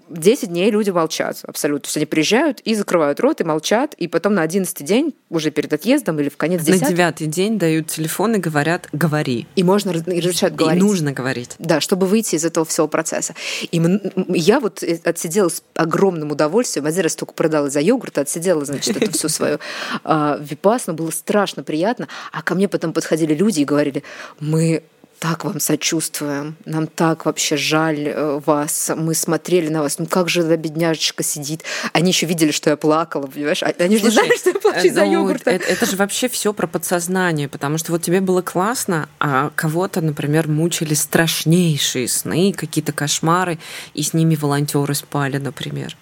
[0.09, 1.83] 10 дней люди молчат абсолютно.
[1.83, 5.51] То есть они приезжают и закрывают рот, и молчат, и потом на 11 день, уже
[5.51, 9.47] перед отъездом или в конец 10 На девятый день дают телефон и говорят «говори».
[9.57, 10.83] И можно разрешать говорить.
[10.83, 11.53] И нужно говорить.
[11.59, 13.35] Да, чтобы выйти из этого всего процесса.
[13.71, 13.83] И
[14.29, 18.97] я вот э, отсидела с огромным удовольствием, один раз только продала за йогурт, отсидела, значит,
[18.97, 19.59] эту всю свою
[20.05, 24.03] а, випасну, было страшно приятно, а ко мне потом подходили люди и говорили,
[24.41, 24.83] мы
[25.25, 30.29] так вам сочувствуем, нам так вообще жаль э, вас, мы смотрели на вас, ну как
[30.29, 31.65] же эта бедняжечка сидит.
[31.95, 33.63] Они еще видели, что я плакала, понимаешь?
[33.63, 35.49] А они же не знали, что я плачу за ну, йогурт.
[35.49, 40.03] Это, это же вообще все про подсознание, потому что вот тебе было классно, а кого-то,
[40.03, 43.59] например, мучили страшнейшие сны, какие-то кошмары,
[43.95, 45.97] и с ними волонтеры спали, например.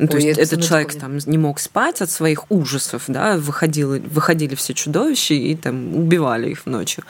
[0.00, 3.98] Ну, то Ой, есть этот человек там не мог спать от своих ужасов, да, выходили,
[3.98, 7.04] выходили все чудовища и там убивали их ночью.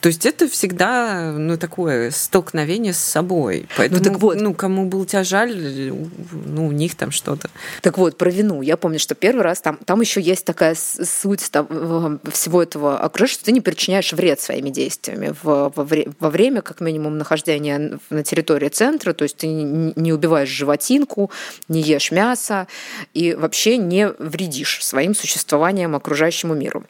[0.00, 3.66] То есть это всегда, ну, такое столкновение с собой.
[3.78, 4.38] Поэтому, ну, так вот.
[4.38, 5.90] ну, кому был тебя жаль,
[6.30, 7.48] ну, у них там что-то.
[7.80, 8.60] Так вот, про вину.
[8.60, 13.32] Я помню, что первый раз там, там еще есть такая суть там, всего этого окружения,
[13.32, 15.88] что ты не причиняешь вред своими действиями во, во,
[16.20, 21.30] во время, как минимум, нахождения на территории центра, то есть ты не убиваешь животинку,
[21.68, 22.66] не ешь мясо, мяса
[23.14, 26.84] и вообще не вредишь своим существованием окружающему миру.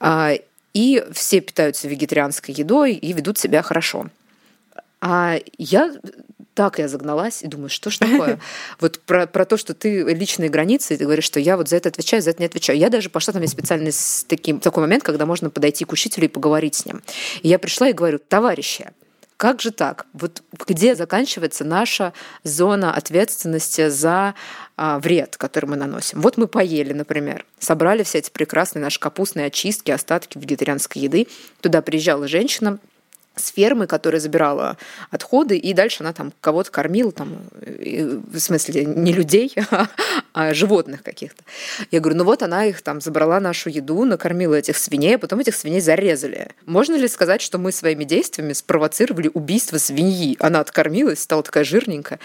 [0.00, 0.32] А,
[0.74, 4.06] и все питаются вегетарианской едой и ведут себя хорошо.
[5.00, 5.92] А я
[6.54, 8.38] так я загналась и думаю, что ж такое?
[8.80, 11.76] Вот про, про то, что ты личные границы, и ты говоришь, что я вот за
[11.76, 12.78] это отвечаю, за это не отвечаю.
[12.78, 16.26] Я даже пошла, там есть специальный с таким, такой момент, когда можно подойти к учителю
[16.26, 17.02] и поговорить с ним.
[17.42, 18.90] И я пришла и говорю, товарищи,
[19.42, 20.06] как же так?
[20.12, 22.12] Вот где заканчивается наша
[22.44, 24.36] зона ответственности за
[24.76, 26.20] а, вред, который мы наносим?
[26.20, 31.26] Вот мы поели, например, собрали все эти прекрасные наши капустные очистки, остатки вегетарианской еды.
[31.60, 32.78] Туда приезжала женщина,
[33.36, 34.76] с фермы, которая забирала
[35.10, 39.54] отходы, и дальше она там кого-то кормила, там, в смысле, не людей,
[40.34, 41.42] а животных каких-то.
[41.90, 45.40] Я говорю, ну вот она их там забрала нашу еду, накормила этих свиней, а потом
[45.40, 46.50] этих свиней зарезали.
[46.66, 50.36] Можно ли сказать, что мы своими действиями спровоцировали убийство свиньи?
[50.38, 52.18] Она откормилась, стала такая жирненькая.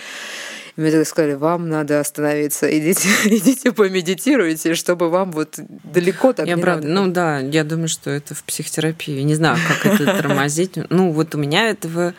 [0.78, 6.48] И мне тогда сказали, вам надо остановиться, идите, идите помедитируйте, чтобы вам вот далеко так
[6.48, 7.02] я не правда, надо.
[7.02, 9.22] Ну да, я думаю, что это в психотерапии.
[9.22, 10.78] Не знаю, как это тормозить.
[10.90, 12.14] Ну вот у меня этого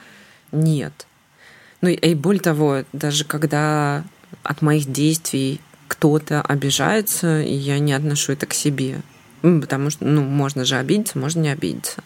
[0.51, 1.07] нет.
[1.81, 4.05] Ну и более того, даже когда
[4.43, 9.01] от моих действий кто-то обижается, и я не отношу это к себе.
[9.41, 12.03] Потому что, ну, можно же обидеться, можно не обидеться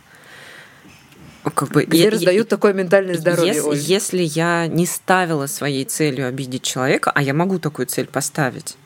[1.51, 3.55] как бы где я, раздают я, такое ментальное здоровье.
[3.55, 8.77] Если, если я не ставила своей целью обидеть человека, а я могу такую цель поставить.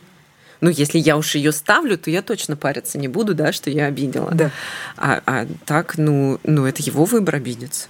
[0.60, 3.86] Ну, если я уж ее ставлю, то я точно париться не буду, да, что я
[3.86, 4.30] обидела.
[4.32, 4.50] Да.
[4.96, 7.88] А, а так, ну, ну, это его выбор обидеться.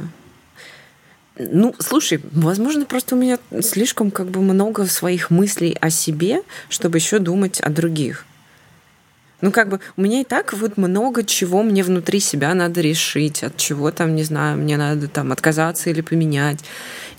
[1.39, 6.99] Ну, слушай, возможно, просто у меня слишком как бы много своих мыслей о себе, чтобы
[6.99, 8.25] еще думать о других.
[9.43, 13.43] Ну, как бы у меня и так вот много чего мне внутри себя надо решить,
[13.43, 16.61] от чего там, не знаю, мне надо там отказаться или поменять.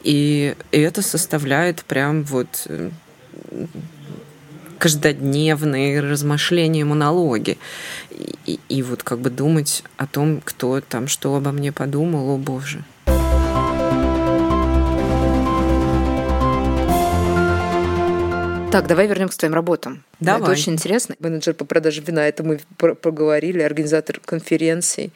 [0.03, 2.89] И, это составляет прям вот э,
[4.79, 7.57] каждодневные размышления, монологи.
[8.09, 12.31] И, и, и вот как бы думать о том, кто там что обо мне подумал,
[12.31, 12.83] о боже.
[18.77, 20.03] Так, давай вернемся к твоим работам.
[20.19, 20.41] Давай.
[20.41, 21.15] Это очень интересно.
[21.19, 25.11] Менеджер по продаже вина, это мы поговорили, организатор конференций.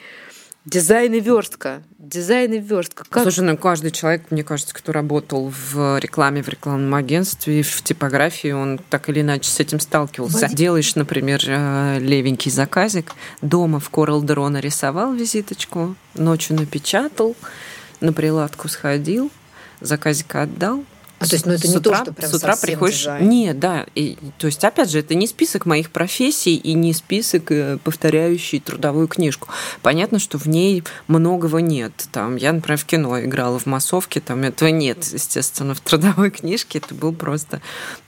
[0.66, 1.84] Дизайн и верстка.
[2.00, 3.04] Дизайн и верстка.
[3.08, 3.22] Как?
[3.22, 8.52] Слушай, ну каждый человек, мне кажется, кто работал в рекламе, в рекламном агентстве, в типографии,
[8.52, 10.42] он так или иначе с этим сталкивался.
[10.42, 10.56] Вадим.
[10.56, 17.36] Делаешь, например, э, левенький заказик, дома в Coral Draw нарисовал визиточку, ночью напечатал,
[18.00, 19.32] на приладку сходил,
[19.82, 20.84] заказик отдал,
[21.22, 23.00] а, то есть, ну, это с не утра, то, что прям с утра приходишь.
[23.00, 23.30] Дизайн.
[23.30, 23.86] Нет, да.
[23.94, 28.60] И, то есть, опять же, это не список моих профессий и не список, э, повторяющий
[28.60, 29.48] трудовую книжку.
[29.84, 31.94] Понятно, что в ней многого нет.
[32.12, 36.80] Там, я, например, в кино играла в массовке, там этого нет, естественно, в трудовой книжке.
[36.80, 37.62] Это был просто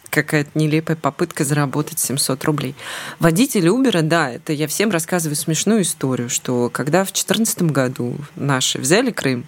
[0.10, 2.76] какая-то нелепая попытка заработать 700 рублей.
[3.20, 8.80] Водитель Убера, да, это я всем рассказываю смешную историю, что когда в 2014 году наши
[8.80, 9.46] взяли Крым,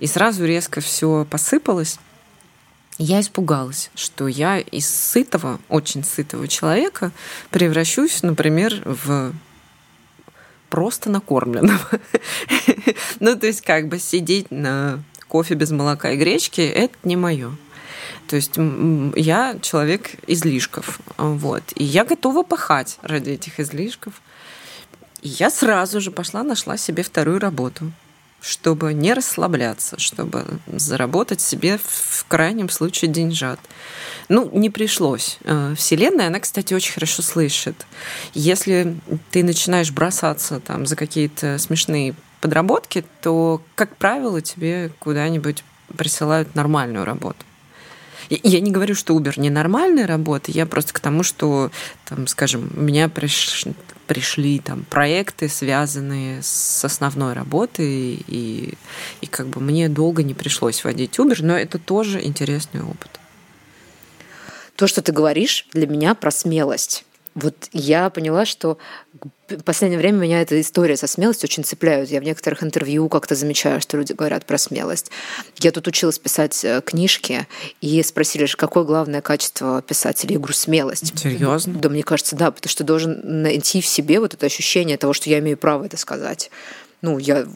[0.00, 1.98] и сразу резко все посыпалось,
[2.98, 7.12] я испугалась, что я из сытого, очень сытого человека
[7.50, 9.32] превращусь, например, в
[10.68, 11.80] просто накормленного.
[13.20, 17.56] ну, то есть как бы сидеть на кофе без молока и гречки– это не мое.
[18.26, 18.56] То есть
[19.16, 21.00] я человек излишков.
[21.16, 21.62] Вот.
[21.76, 24.20] И я готова пахать ради этих излишков.
[25.22, 27.90] И я сразу же пошла, нашла себе вторую работу
[28.40, 33.58] чтобы не расслабляться, чтобы заработать себе в крайнем случае деньжат.
[34.28, 35.38] Ну, не пришлось.
[35.44, 37.86] Э, Вселенная, она, кстати, очень хорошо слышит.
[38.34, 38.96] Если
[39.30, 45.64] ты начинаешь бросаться там за какие-то смешные подработки, то, как правило, тебе куда-нибудь
[45.96, 47.44] присылают нормальную работу.
[48.30, 51.70] Я не говорю, что Uber ненормальная работа, я просто к тому, что,
[52.04, 53.64] там, скажем, у меня приш...
[54.06, 58.74] пришли там проекты, связанные с основной работой, и,
[59.20, 63.18] и как бы мне долго не пришлось водить Uber, но это тоже интересный опыт.
[64.76, 67.04] То, что ты говоришь, для меня про смелость.
[67.40, 68.78] Вот я поняла, что
[69.48, 72.10] в последнее время меня эта история со смелостью очень цепляют.
[72.10, 75.10] Я в некоторых интервью как-то замечаю, что люди говорят про смелость.
[75.58, 77.46] Я тут училась писать э, книжки,
[77.80, 80.32] и спросили же, какое главное качество писателя?
[80.32, 81.16] Я говорю, смелость.
[81.18, 81.74] Серьезно?
[81.74, 85.30] Да, мне кажется, да, потому что должен найти в себе вот это ощущение того, что
[85.30, 86.50] я имею право это сказать
[87.00, 87.46] ну, я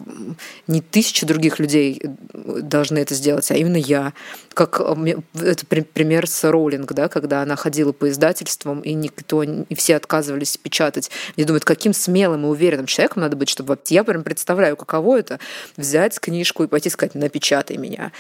[0.68, 2.01] не тысячи других людей
[2.32, 4.12] должны это сделать, а именно я.
[4.55, 9.74] Как э, это пример с Роулинг, да, когда она ходила по издательствам, и никто, и
[9.74, 11.11] все отказывались печатать.
[11.36, 15.40] Мне думают, каким смелым и уверенным человеком надо быть, чтобы я прям представляю, каково это
[15.76, 18.12] взять книжку и пойти сказать, напечатай меня.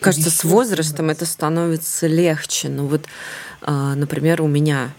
[0.00, 2.68] Кажется, с возрастом это становится легче.
[2.68, 3.02] Ну вот,
[3.60, 4.92] а, например, у меня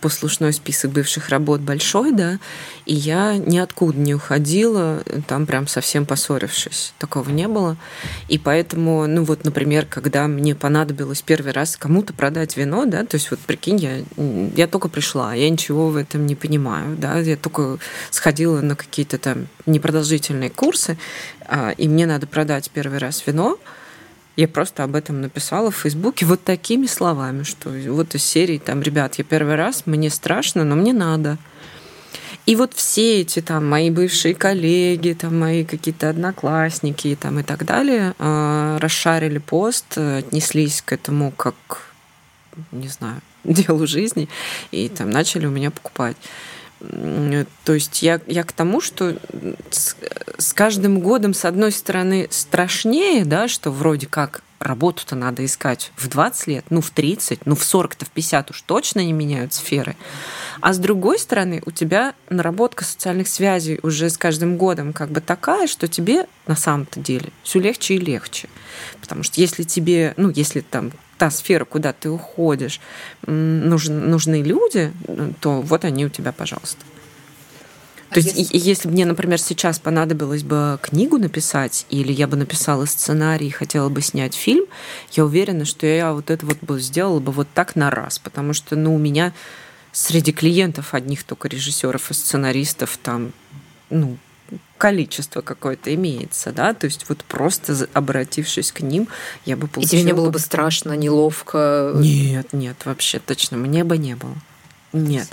[0.00, 2.38] послушной список бывших работ большой, да,
[2.84, 6.92] и я ниоткуда не уходила, там прям совсем поссорившись.
[6.98, 7.76] Такого не было.
[8.28, 13.16] И поэтому, ну вот, например, когда мне понадобилось первый раз кому-то продать вино, да, то
[13.16, 14.04] есть вот прикинь, я,
[14.54, 17.78] я только пришла, я ничего в этом не понимаю, да, я только
[18.10, 20.98] сходила на какие-то там непродолжительные курсы,
[21.48, 23.58] а, и мне надо продать первый раз вино,
[24.36, 28.82] я просто об этом написала в Фейсбуке вот такими словами, что вот из серии там,
[28.82, 31.38] ребят, я первый раз, мне страшно, но мне надо.
[32.44, 37.64] И вот все эти там мои бывшие коллеги, там мои какие-то одноклассники там, и так
[37.64, 41.92] далее э, расшарили пост, отнеслись к этому как,
[42.70, 44.28] не знаю, делу жизни,
[44.70, 46.16] и там начали у меня покупать.
[47.64, 49.16] То есть я, я к тому, что
[49.70, 49.96] с,
[50.38, 56.08] с каждым годом, с одной стороны, страшнее, да, что вроде как работу-то надо искать в
[56.08, 59.96] 20 лет, ну в 30, ну в 40-то, в 50 уж точно не меняют сферы.
[60.60, 65.20] А с другой стороны, у тебя наработка социальных связей уже с каждым годом как бы
[65.20, 68.48] такая, что тебе на самом-то деле все легче и легче.
[69.00, 72.80] Потому что если тебе, ну если там та сфера, куда ты уходишь,
[73.26, 74.92] нужен, нужны люди,
[75.40, 76.84] то вот они у тебя, пожалуйста.
[78.10, 78.56] А то есть, если...
[78.58, 83.88] если мне, например, сейчас понадобилось бы книгу написать, или я бы написала сценарий и хотела
[83.88, 84.66] бы снять фильм,
[85.12, 88.52] я уверена, что я вот это вот бы сделала бы вот так на раз, потому
[88.52, 89.32] что, ну, у меня
[89.92, 93.32] среди клиентов одних только режиссеров и сценаристов там,
[93.90, 94.18] ну,
[94.78, 99.08] количество какое-то имеется, да, то есть вот просто обратившись к ним,
[99.44, 99.98] я бы получила...
[99.98, 101.92] И тебе не было бы страшно, неловко?
[101.94, 104.34] Нет, нет, вообще точно, мне бы не было.
[104.92, 105.28] Нет.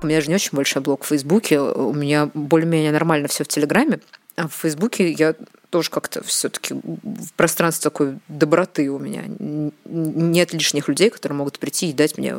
[0.00, 3.48] У меня же не очень большой блог в Фейсбуке, у меня более-менее нормально все в
[3.48, 4.00] Телеграме,
[4.36, 5.34] а в Фейсбуке я
[5.70, 9.24] тоже как-то все-таки в пространстве такой доброты у меня.
[9.84, 12.34] Нет лишних людей, которые могут прийти и дать мне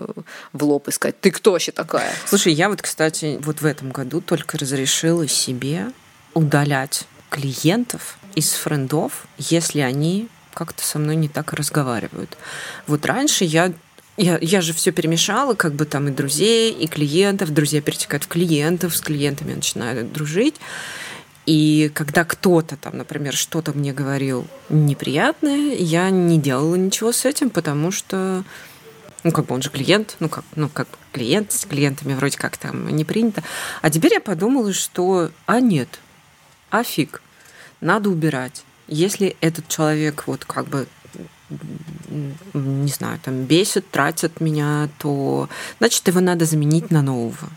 [0.53, 2.11] в лоб и сказать, ты кто вообще такая?
[2.25, 5.91] Слушай, я вот, кстати, вот в этом году только разрешила себе
[6.33, 12.37] удалять клиентов из френдов, если они как-то со мной не так разговаривают.
[12.87, 13.71] Вот раньше я
[14.17, 17.53] я, я же все перемешала, как бы там и друзей, и клиентов.
[17.53, 20.55] Друзья перетекают в клиентов, с клиентами начинают дружить.
[21.45, 27.49] И когда кто-то там, например, что-то мне говорил неприятное, я не делала ничего с этим,
[27.49, 28.43] потому что
[29.23, 32.57] ну, как бы он же клиент, ну, как, ну, как клиент, с клиентами вроде как
[32.57, 33.43] там не принято.
[33.81, 35.99] А теперь я подумала, что, а нет,
[36.69, 37.21] а фиг,
[37.81, 38.63] надо убирать.
[38.87, 40.87] Если этот человек вот как бы
[42.53, 47.49] не знаю, там бесит, тратит меня, то значит его надо заменить на нового.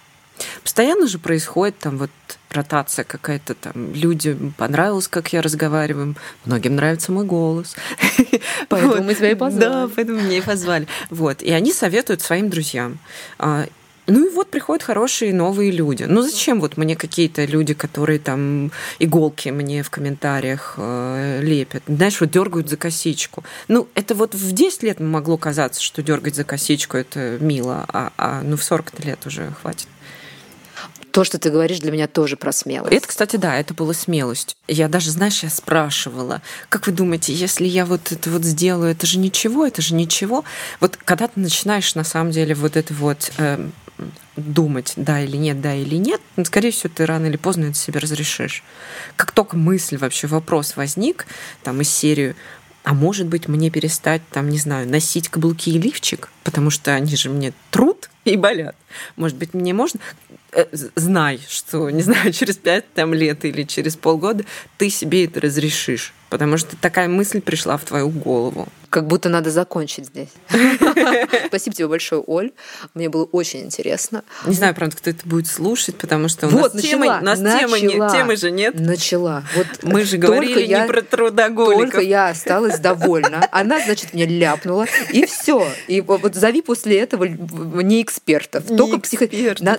[0.63, 2.11] Постоянно же происходит там вот
[2.51, 3.95] ротация какая-то там.
[3.95, 6.15] Людям понравилось, как я разговариваю.
[6.45, 7.75] Многим нравится мой голос.
[8.69, 9.05] Поэтому вот.
[9.05, 9.65] мы тебя и позвали.
[9.65, 10.87] Да, поэтому меня и позвали.
[11.11, 11.43] Вот.
[11.43, 12.99] И они советуют своим друзьям.
[13.39, 13.67] А,
[14.07, 16.05] ну и вот приходят хорошие новые люди.
[16.05, 21.83] Ну зачем вот мне какие-то люди, которые там иголки мне в комментариях э, лепят?
[21.87, 23.45] Знаешь, вот дергают за косичку.
[23.69, 28.13] Ну это вот в 10 лет могло казаться, что дергать за косичку это мило, а,
[28.17, 29.89] а ну в 40 лет уже хватит
[31.13, 32.93] то, что ты говоришь, для меня тоже про смелость.
[32.93, 34.57] Это, кстати, да, это была смелость.
[34.67, 39.07] Я даже, знаешь, я спрашивала, как вы думаете, если я вот это вот сделаю, это
[39.07, 40.45] же ничего, это же ничего.
[40.81, 43.69] Вот когда ты начинаешь, на самом деле, вот это вот э,
[44.37, 47.75] думать, да или нет, да или нет, ну, скорее всего, ты рано или поздно это
[47.75, 48.65] себе разрешишь.
[49.17, 51.27] Как только мысль, вообще вопрос возник,
[51.63, 52.35] там, из серии,
[52.85, 57.15] а может быть, мне перестать, там, не знаю, носить каблуки и лифчик, потому что они
[57.17, 58.77] же мне труд и болят.
[59.17, 60.01] Может быть, мне можно...
[60.55, 64.45] Э, знай, что, не знаю, через пять там, лет или через полгода
[64.77, 66.13] ты себе это разрешишь.
[66.33, 68.67] Потому что такая мысль пришла в твою голову.
[68.89, 70.31] Как будто надо закончить здесь.
[71.47, 72.53] Спасибо тебе большое, Оль.
[72.95, 74.23] Мне было очень интересно.
[74.47, 77.25] Не знаю, правда, кто это будет слушать, потому что у вот, нас, начала, темы, у
[77.25, 78.81] нас начала, темы, нет, темы же нет.
[78.81, 79.45] Начала.
[79.55, 81.91] Вот Мы же говорили я, не про трудоголиков.
[81.93, 83.47] Только я осталась довольна.
[83.53, 85.67] Она, значит, меня ляпнула, и все.
[85.87, 88.71] И вот зови после этого не экспертов.
[88.71, 89.29] Не только психо...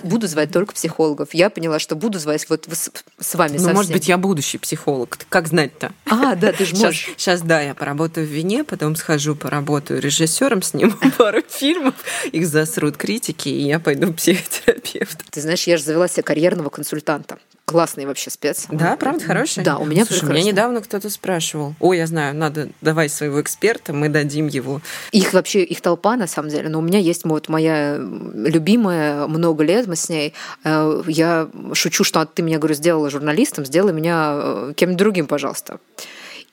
[0.04, 1.34] Буду звать только психологов.
[1.34, 2.90] Я поняла, что буду звать вот с,
[3.20, 5.18] с вами Ну, может быть, я будущий психолог.
[5.28, 5.92] Как знать-то?
[6.06, 7.06] А, да, ты же можешь.
[7.06, 11.94] Сейчас, сейчас, да, я поработаю в вине, потом схожу, поработаю режиссером, сниму пару фильмов,
[12.32, 15.24] их засрут критики, и я пойду психотерапевт.
[15.30, 17.38] Ты знаешь, я же завела себе карьерного консультанта.
[17.64, 18.66] Классный вообще спец.
[18.70, 19.64] Да, правда, хороший?
[19.64, 21.74] Да, у меня Слушай, меня недавно кто-то спрашивал.
[21.80, 24.82] О, я знаю, надо давай своего эксперта, мы дадим его.
[25.12, 26.68] Их вообще, их толпа, на самом деле.
[26.68, 30.34] Но у меня есть вот моя любимая, много лет мы с ней.
[30.62, 35.78] Э, я шучу, что ты меня, говорю, сделала журналистом, сделай меня э, кем-то другим, пожалуйста.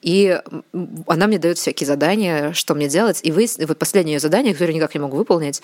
[0.01, 0.39] И
[1.07, 3.19] она мне дает всякие задания, что мне делать.
[3.23, 5.61] И вы, вот последнее задание, которое я никак не могу выполнить,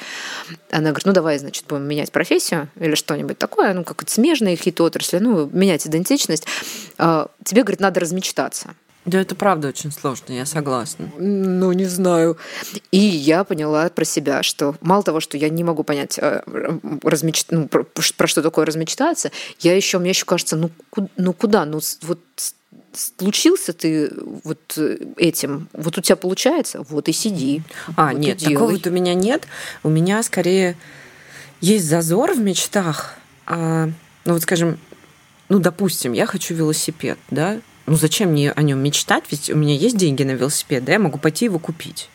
[0.69, 4.83] она говорит, ну давай, значит, будем менять профессию или что-нибудь такое, ну как-то смежные какие-то
[4.83, 6.45] отрасли, ну менять идентичность.
[6.97, 8.75] А, тебе, говорит, надо размечтаться.
[9.07, 11.09] Да, это правда очень сложно, я согласна.
[11.17, 12.37] Ну, не знаю.
[12.91, 16.41] И я поняла про себя, что мало того, что я не могу понять, э,
[17.03, 17.45] размеч...
[17.49, 19.31] ну, про, про что такое размечтаться,
[19.61, 20.71] я еще, мне еще кажется, ну,
[21.15, 21.63] ну куда?
[21.63, 22.19] Ну, вот
[22.93, 24.11] случился ты
[24.43, 24.77] вот
[25.17, 27.61] этим, вот у тебя получается, вот и сиди.
[27.95, 29.47] А, вот нет, такого вот у меня нет.
[29.83, 30.77] У меня скорее
[31.61, 33.15] есть зазор в мечтах.
[33.45, 33.89] А,
[34.25, 34.79] ну вот скажем,
[35.49, 39.73] ну допустим, я хочу велосипед, да, ну зачем мне о нем мечтать, ведь у меня
[39.73, 42.09] есть деньги на велосипед, да, я могу пойти его купить.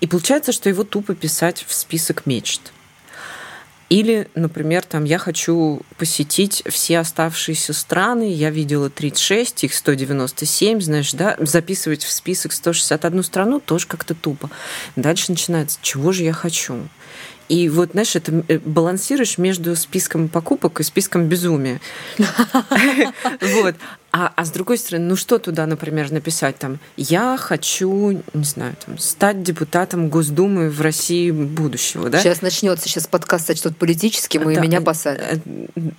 [0.00, 2.72] И получается, что его тупо писать в список мечт.
[3.92, 11.12] Или, например, там я хочу посетить все оставшиеся страны, я видела 36, их 197, знаешь,
[11.12, 14.48] да, записывать в список 161 страну тоже как-то тупо.
[14.96, 16.88] Дальше начинается, чего же я хочу?
[17.50, 21.78] И вот, знаешь, это э, балансируешь между списком покупок и списком безумия.
[23.42, 23.74] Вот.
[24.14, 26.78] А, а с другой стороны, ну что туда, например, написать там?
[26.98, 32.20] Я хочу, не знаю, там, стать депутатом Госдумы в России будущего, да?
[32.20, 35.24] Сейчас начнется, сейчас подкаст сочтут политическим, и да, меня посадят.
[35.24, 35.38] Э,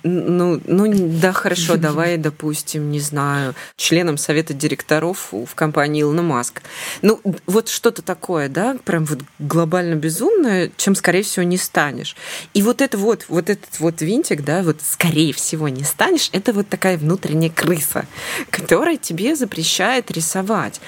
[0.04, 6.62] ну, ну, да, хорошо, давай, допустим, не знаю, членом совета директоров в компании Илона Маск.
[7.02, 12.14] Ну, вот что-то такое, да, прям вот глобально безумное, чем, скорее всего, не станешь.
[12.54, 16.52] И вот это вот, вот этот вот винтик, да, вот скорее всего не станешь, это
[16.52, 18.03] вот такая внутренняя крыса,
[18.50, 20.80] которая тебе запрещает рисовать.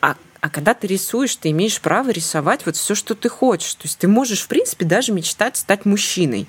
[0.00, 3.74] А а когда ты рисуешь, ты имеешь право рисовать вот все, что ты хочешь.
[3.74, 6.46] То есть ты можешь, в принципе, даже мечтать стать мужчиной.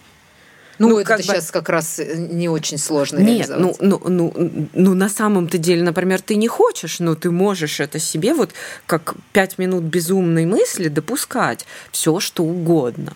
[0.79, 1.53] Ну, ну это как сейчас бы...
[1.53, 6.35] как раз не очень сложно Нет, ну, ну, ну, ну, на самом-то деле, например, ты
[6.35, 8.51] не хочешь, но ты можешь это себе вот
[8.85, 13.13] как пять минут безумной мысли допускать все, что угодно.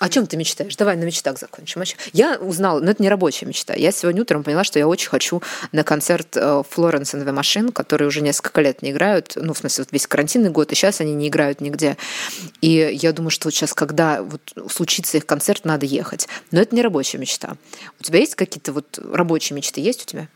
[0.00, 0.74] О чем ты мечтаешь?
[0.76, 1.82] Давай на мечтах закончим.
[2.14, 3.74] Я узнала, но это не рабочая мечта.
[3.74, 5.42] Я сегодня утром поняла, что я очень хочу
[5.72, 9.84] на концерт Florence and the Machine, которые уже несколько лет не играют, ну, в смысле,
[9.84, 11.98] вот весь карантинный год, и сейчас они не играют нигде.
[12.62, 14.40] И я думаю, что вот сейчас, когда вот
[14.70, 16.28] случится их концерт, надо ехать.
[16.50, 17.58] Но это не рабочая мечта.
[18.00, 19.82] У тебя есть какие-то вот рабочие мечты?
[19.82, 20.28] Есть у тебя?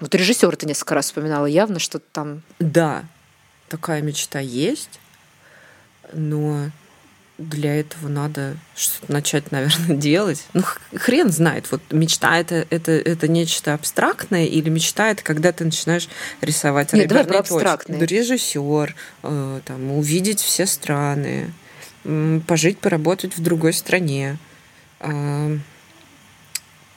[0.00, 2.42] Вот режиссер ты несколько раз вспоминала, явно что-то там...
[2.58, 3.04] Да,
[3.68, 4.98] такая мечта есть,
[6.14, 6.70] но
[7.38, 10.44] для этого надо что-то начать, наверное, делать.
[10.52, 10.62] Ну,
[10.94, 11.70] хрен знает.
[11.70, 16.08] Вот мечта это, это, это нечто абстрактное или мечта это когда ты начинаешь
[16.40, 18.00] рисовать Нет, давай про абстрактное.
[18.00, 21.52] Режиссер, э, там, увидеть все страны,
[22.46, 24.38] пожить, поработать в другой стране.
[25.00, 25.58] Э,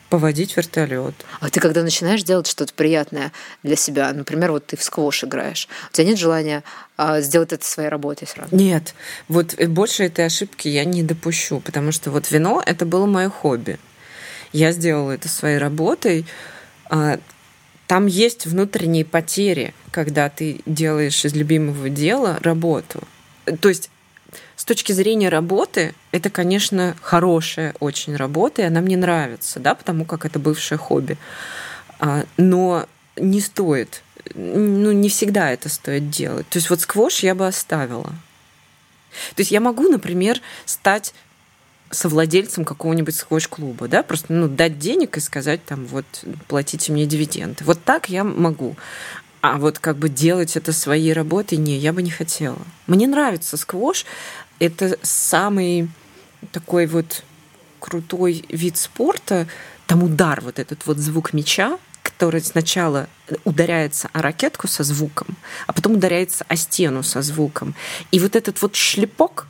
[0.10, 1.14] поводить вертолет.
[1.40, 3.32] А ты когда начинаешь делать что-то приятное
[3.64, 6.64] для себя, например, вот ты в сквош играешь, у тебя нет желания
[6.96, 8.56] а, сделать это своей работой сразу?
[8.56, 8.94] Нет,
[9.28, 13.30] вот э, больше этой ошибки я не допущу, потому что вот вино это было мое
[13.30, 13.80] хобби.
[14.54, 16.26] Я сделала это своей работой.
[16.90, 17.20] А,
[17.88, 23.04] там есть внутренние потери, когда ты делаешь из любимого дела работу.
[23.60, 23.90] То есть
[24.68, 30.26] точки зрения работы, это, конечно, хорошая очень работа, и она мне нравится, да, потому как
[30.26, 31.18] это бывшее хобби.
[32.00, 34.04] А, но не стоит,
[34.36, 36.48] ну, не всегда это стоит делать.
[36.50, 38.14] То есть вот сквош я бы оставила.
[39.36, 41.14] То есть я могу, например, стать
[41.90, 46.06] совладельцем какого-нибудь сквош-клуба, да, просто ну, дать денег и сказать там, вот,
[46.48, 47.64] платите мне дивиденды.
[47.64, 48.76] Вот так я могу.
[49.42, 52.58] А вот как бы делать это своей работой, не, я бы не хотела.
[52.88, 54.06] Мне нравится сквош.
[54.60, 55.90] Это самый
[56.52, 57.24] такой вот
[57.80, 59.48] крутой вид спорта.
[59.86, 63.08] Там удар, вот этот вот звук мяча, который сначала
[63.46, 65.28] ударяется о ракетку со звуком,
[65.66, 67.76] а потом ударяется о стену со звуком.
[68.12, 69.48] И вот этот вот шлепок,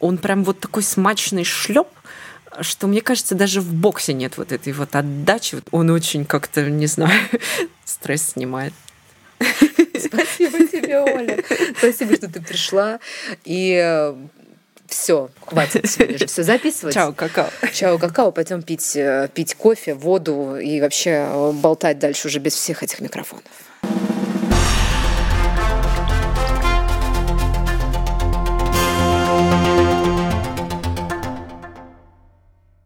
[0.00, 1.88] он прям вот такой смачный шлеп,
[2.60, 5.62] что мне кажется, даже в боксе нет вот этой вот отдачи.
[5.70, 7.20] Он очень как-то, не знаю,
[7.84, 8.74] стресс снимает.
[9.98, 11.38] Спасибо тебе, Оля.
[11.78, 13.00] Спасибо, что ты пришла.
[13.44, 14.14] И э,
[14.88, 16.94] все, хватит сегодня все записывать.
[16.94, 17.50] Чао, какао.
[17.72, 18.32] Чао, какао.
[18.32, 23.00] Пойдем пить, э, пить кофе, воду и вообще э, болтать дальше уже без всех этих
[23.00, 23.44] микрофонов.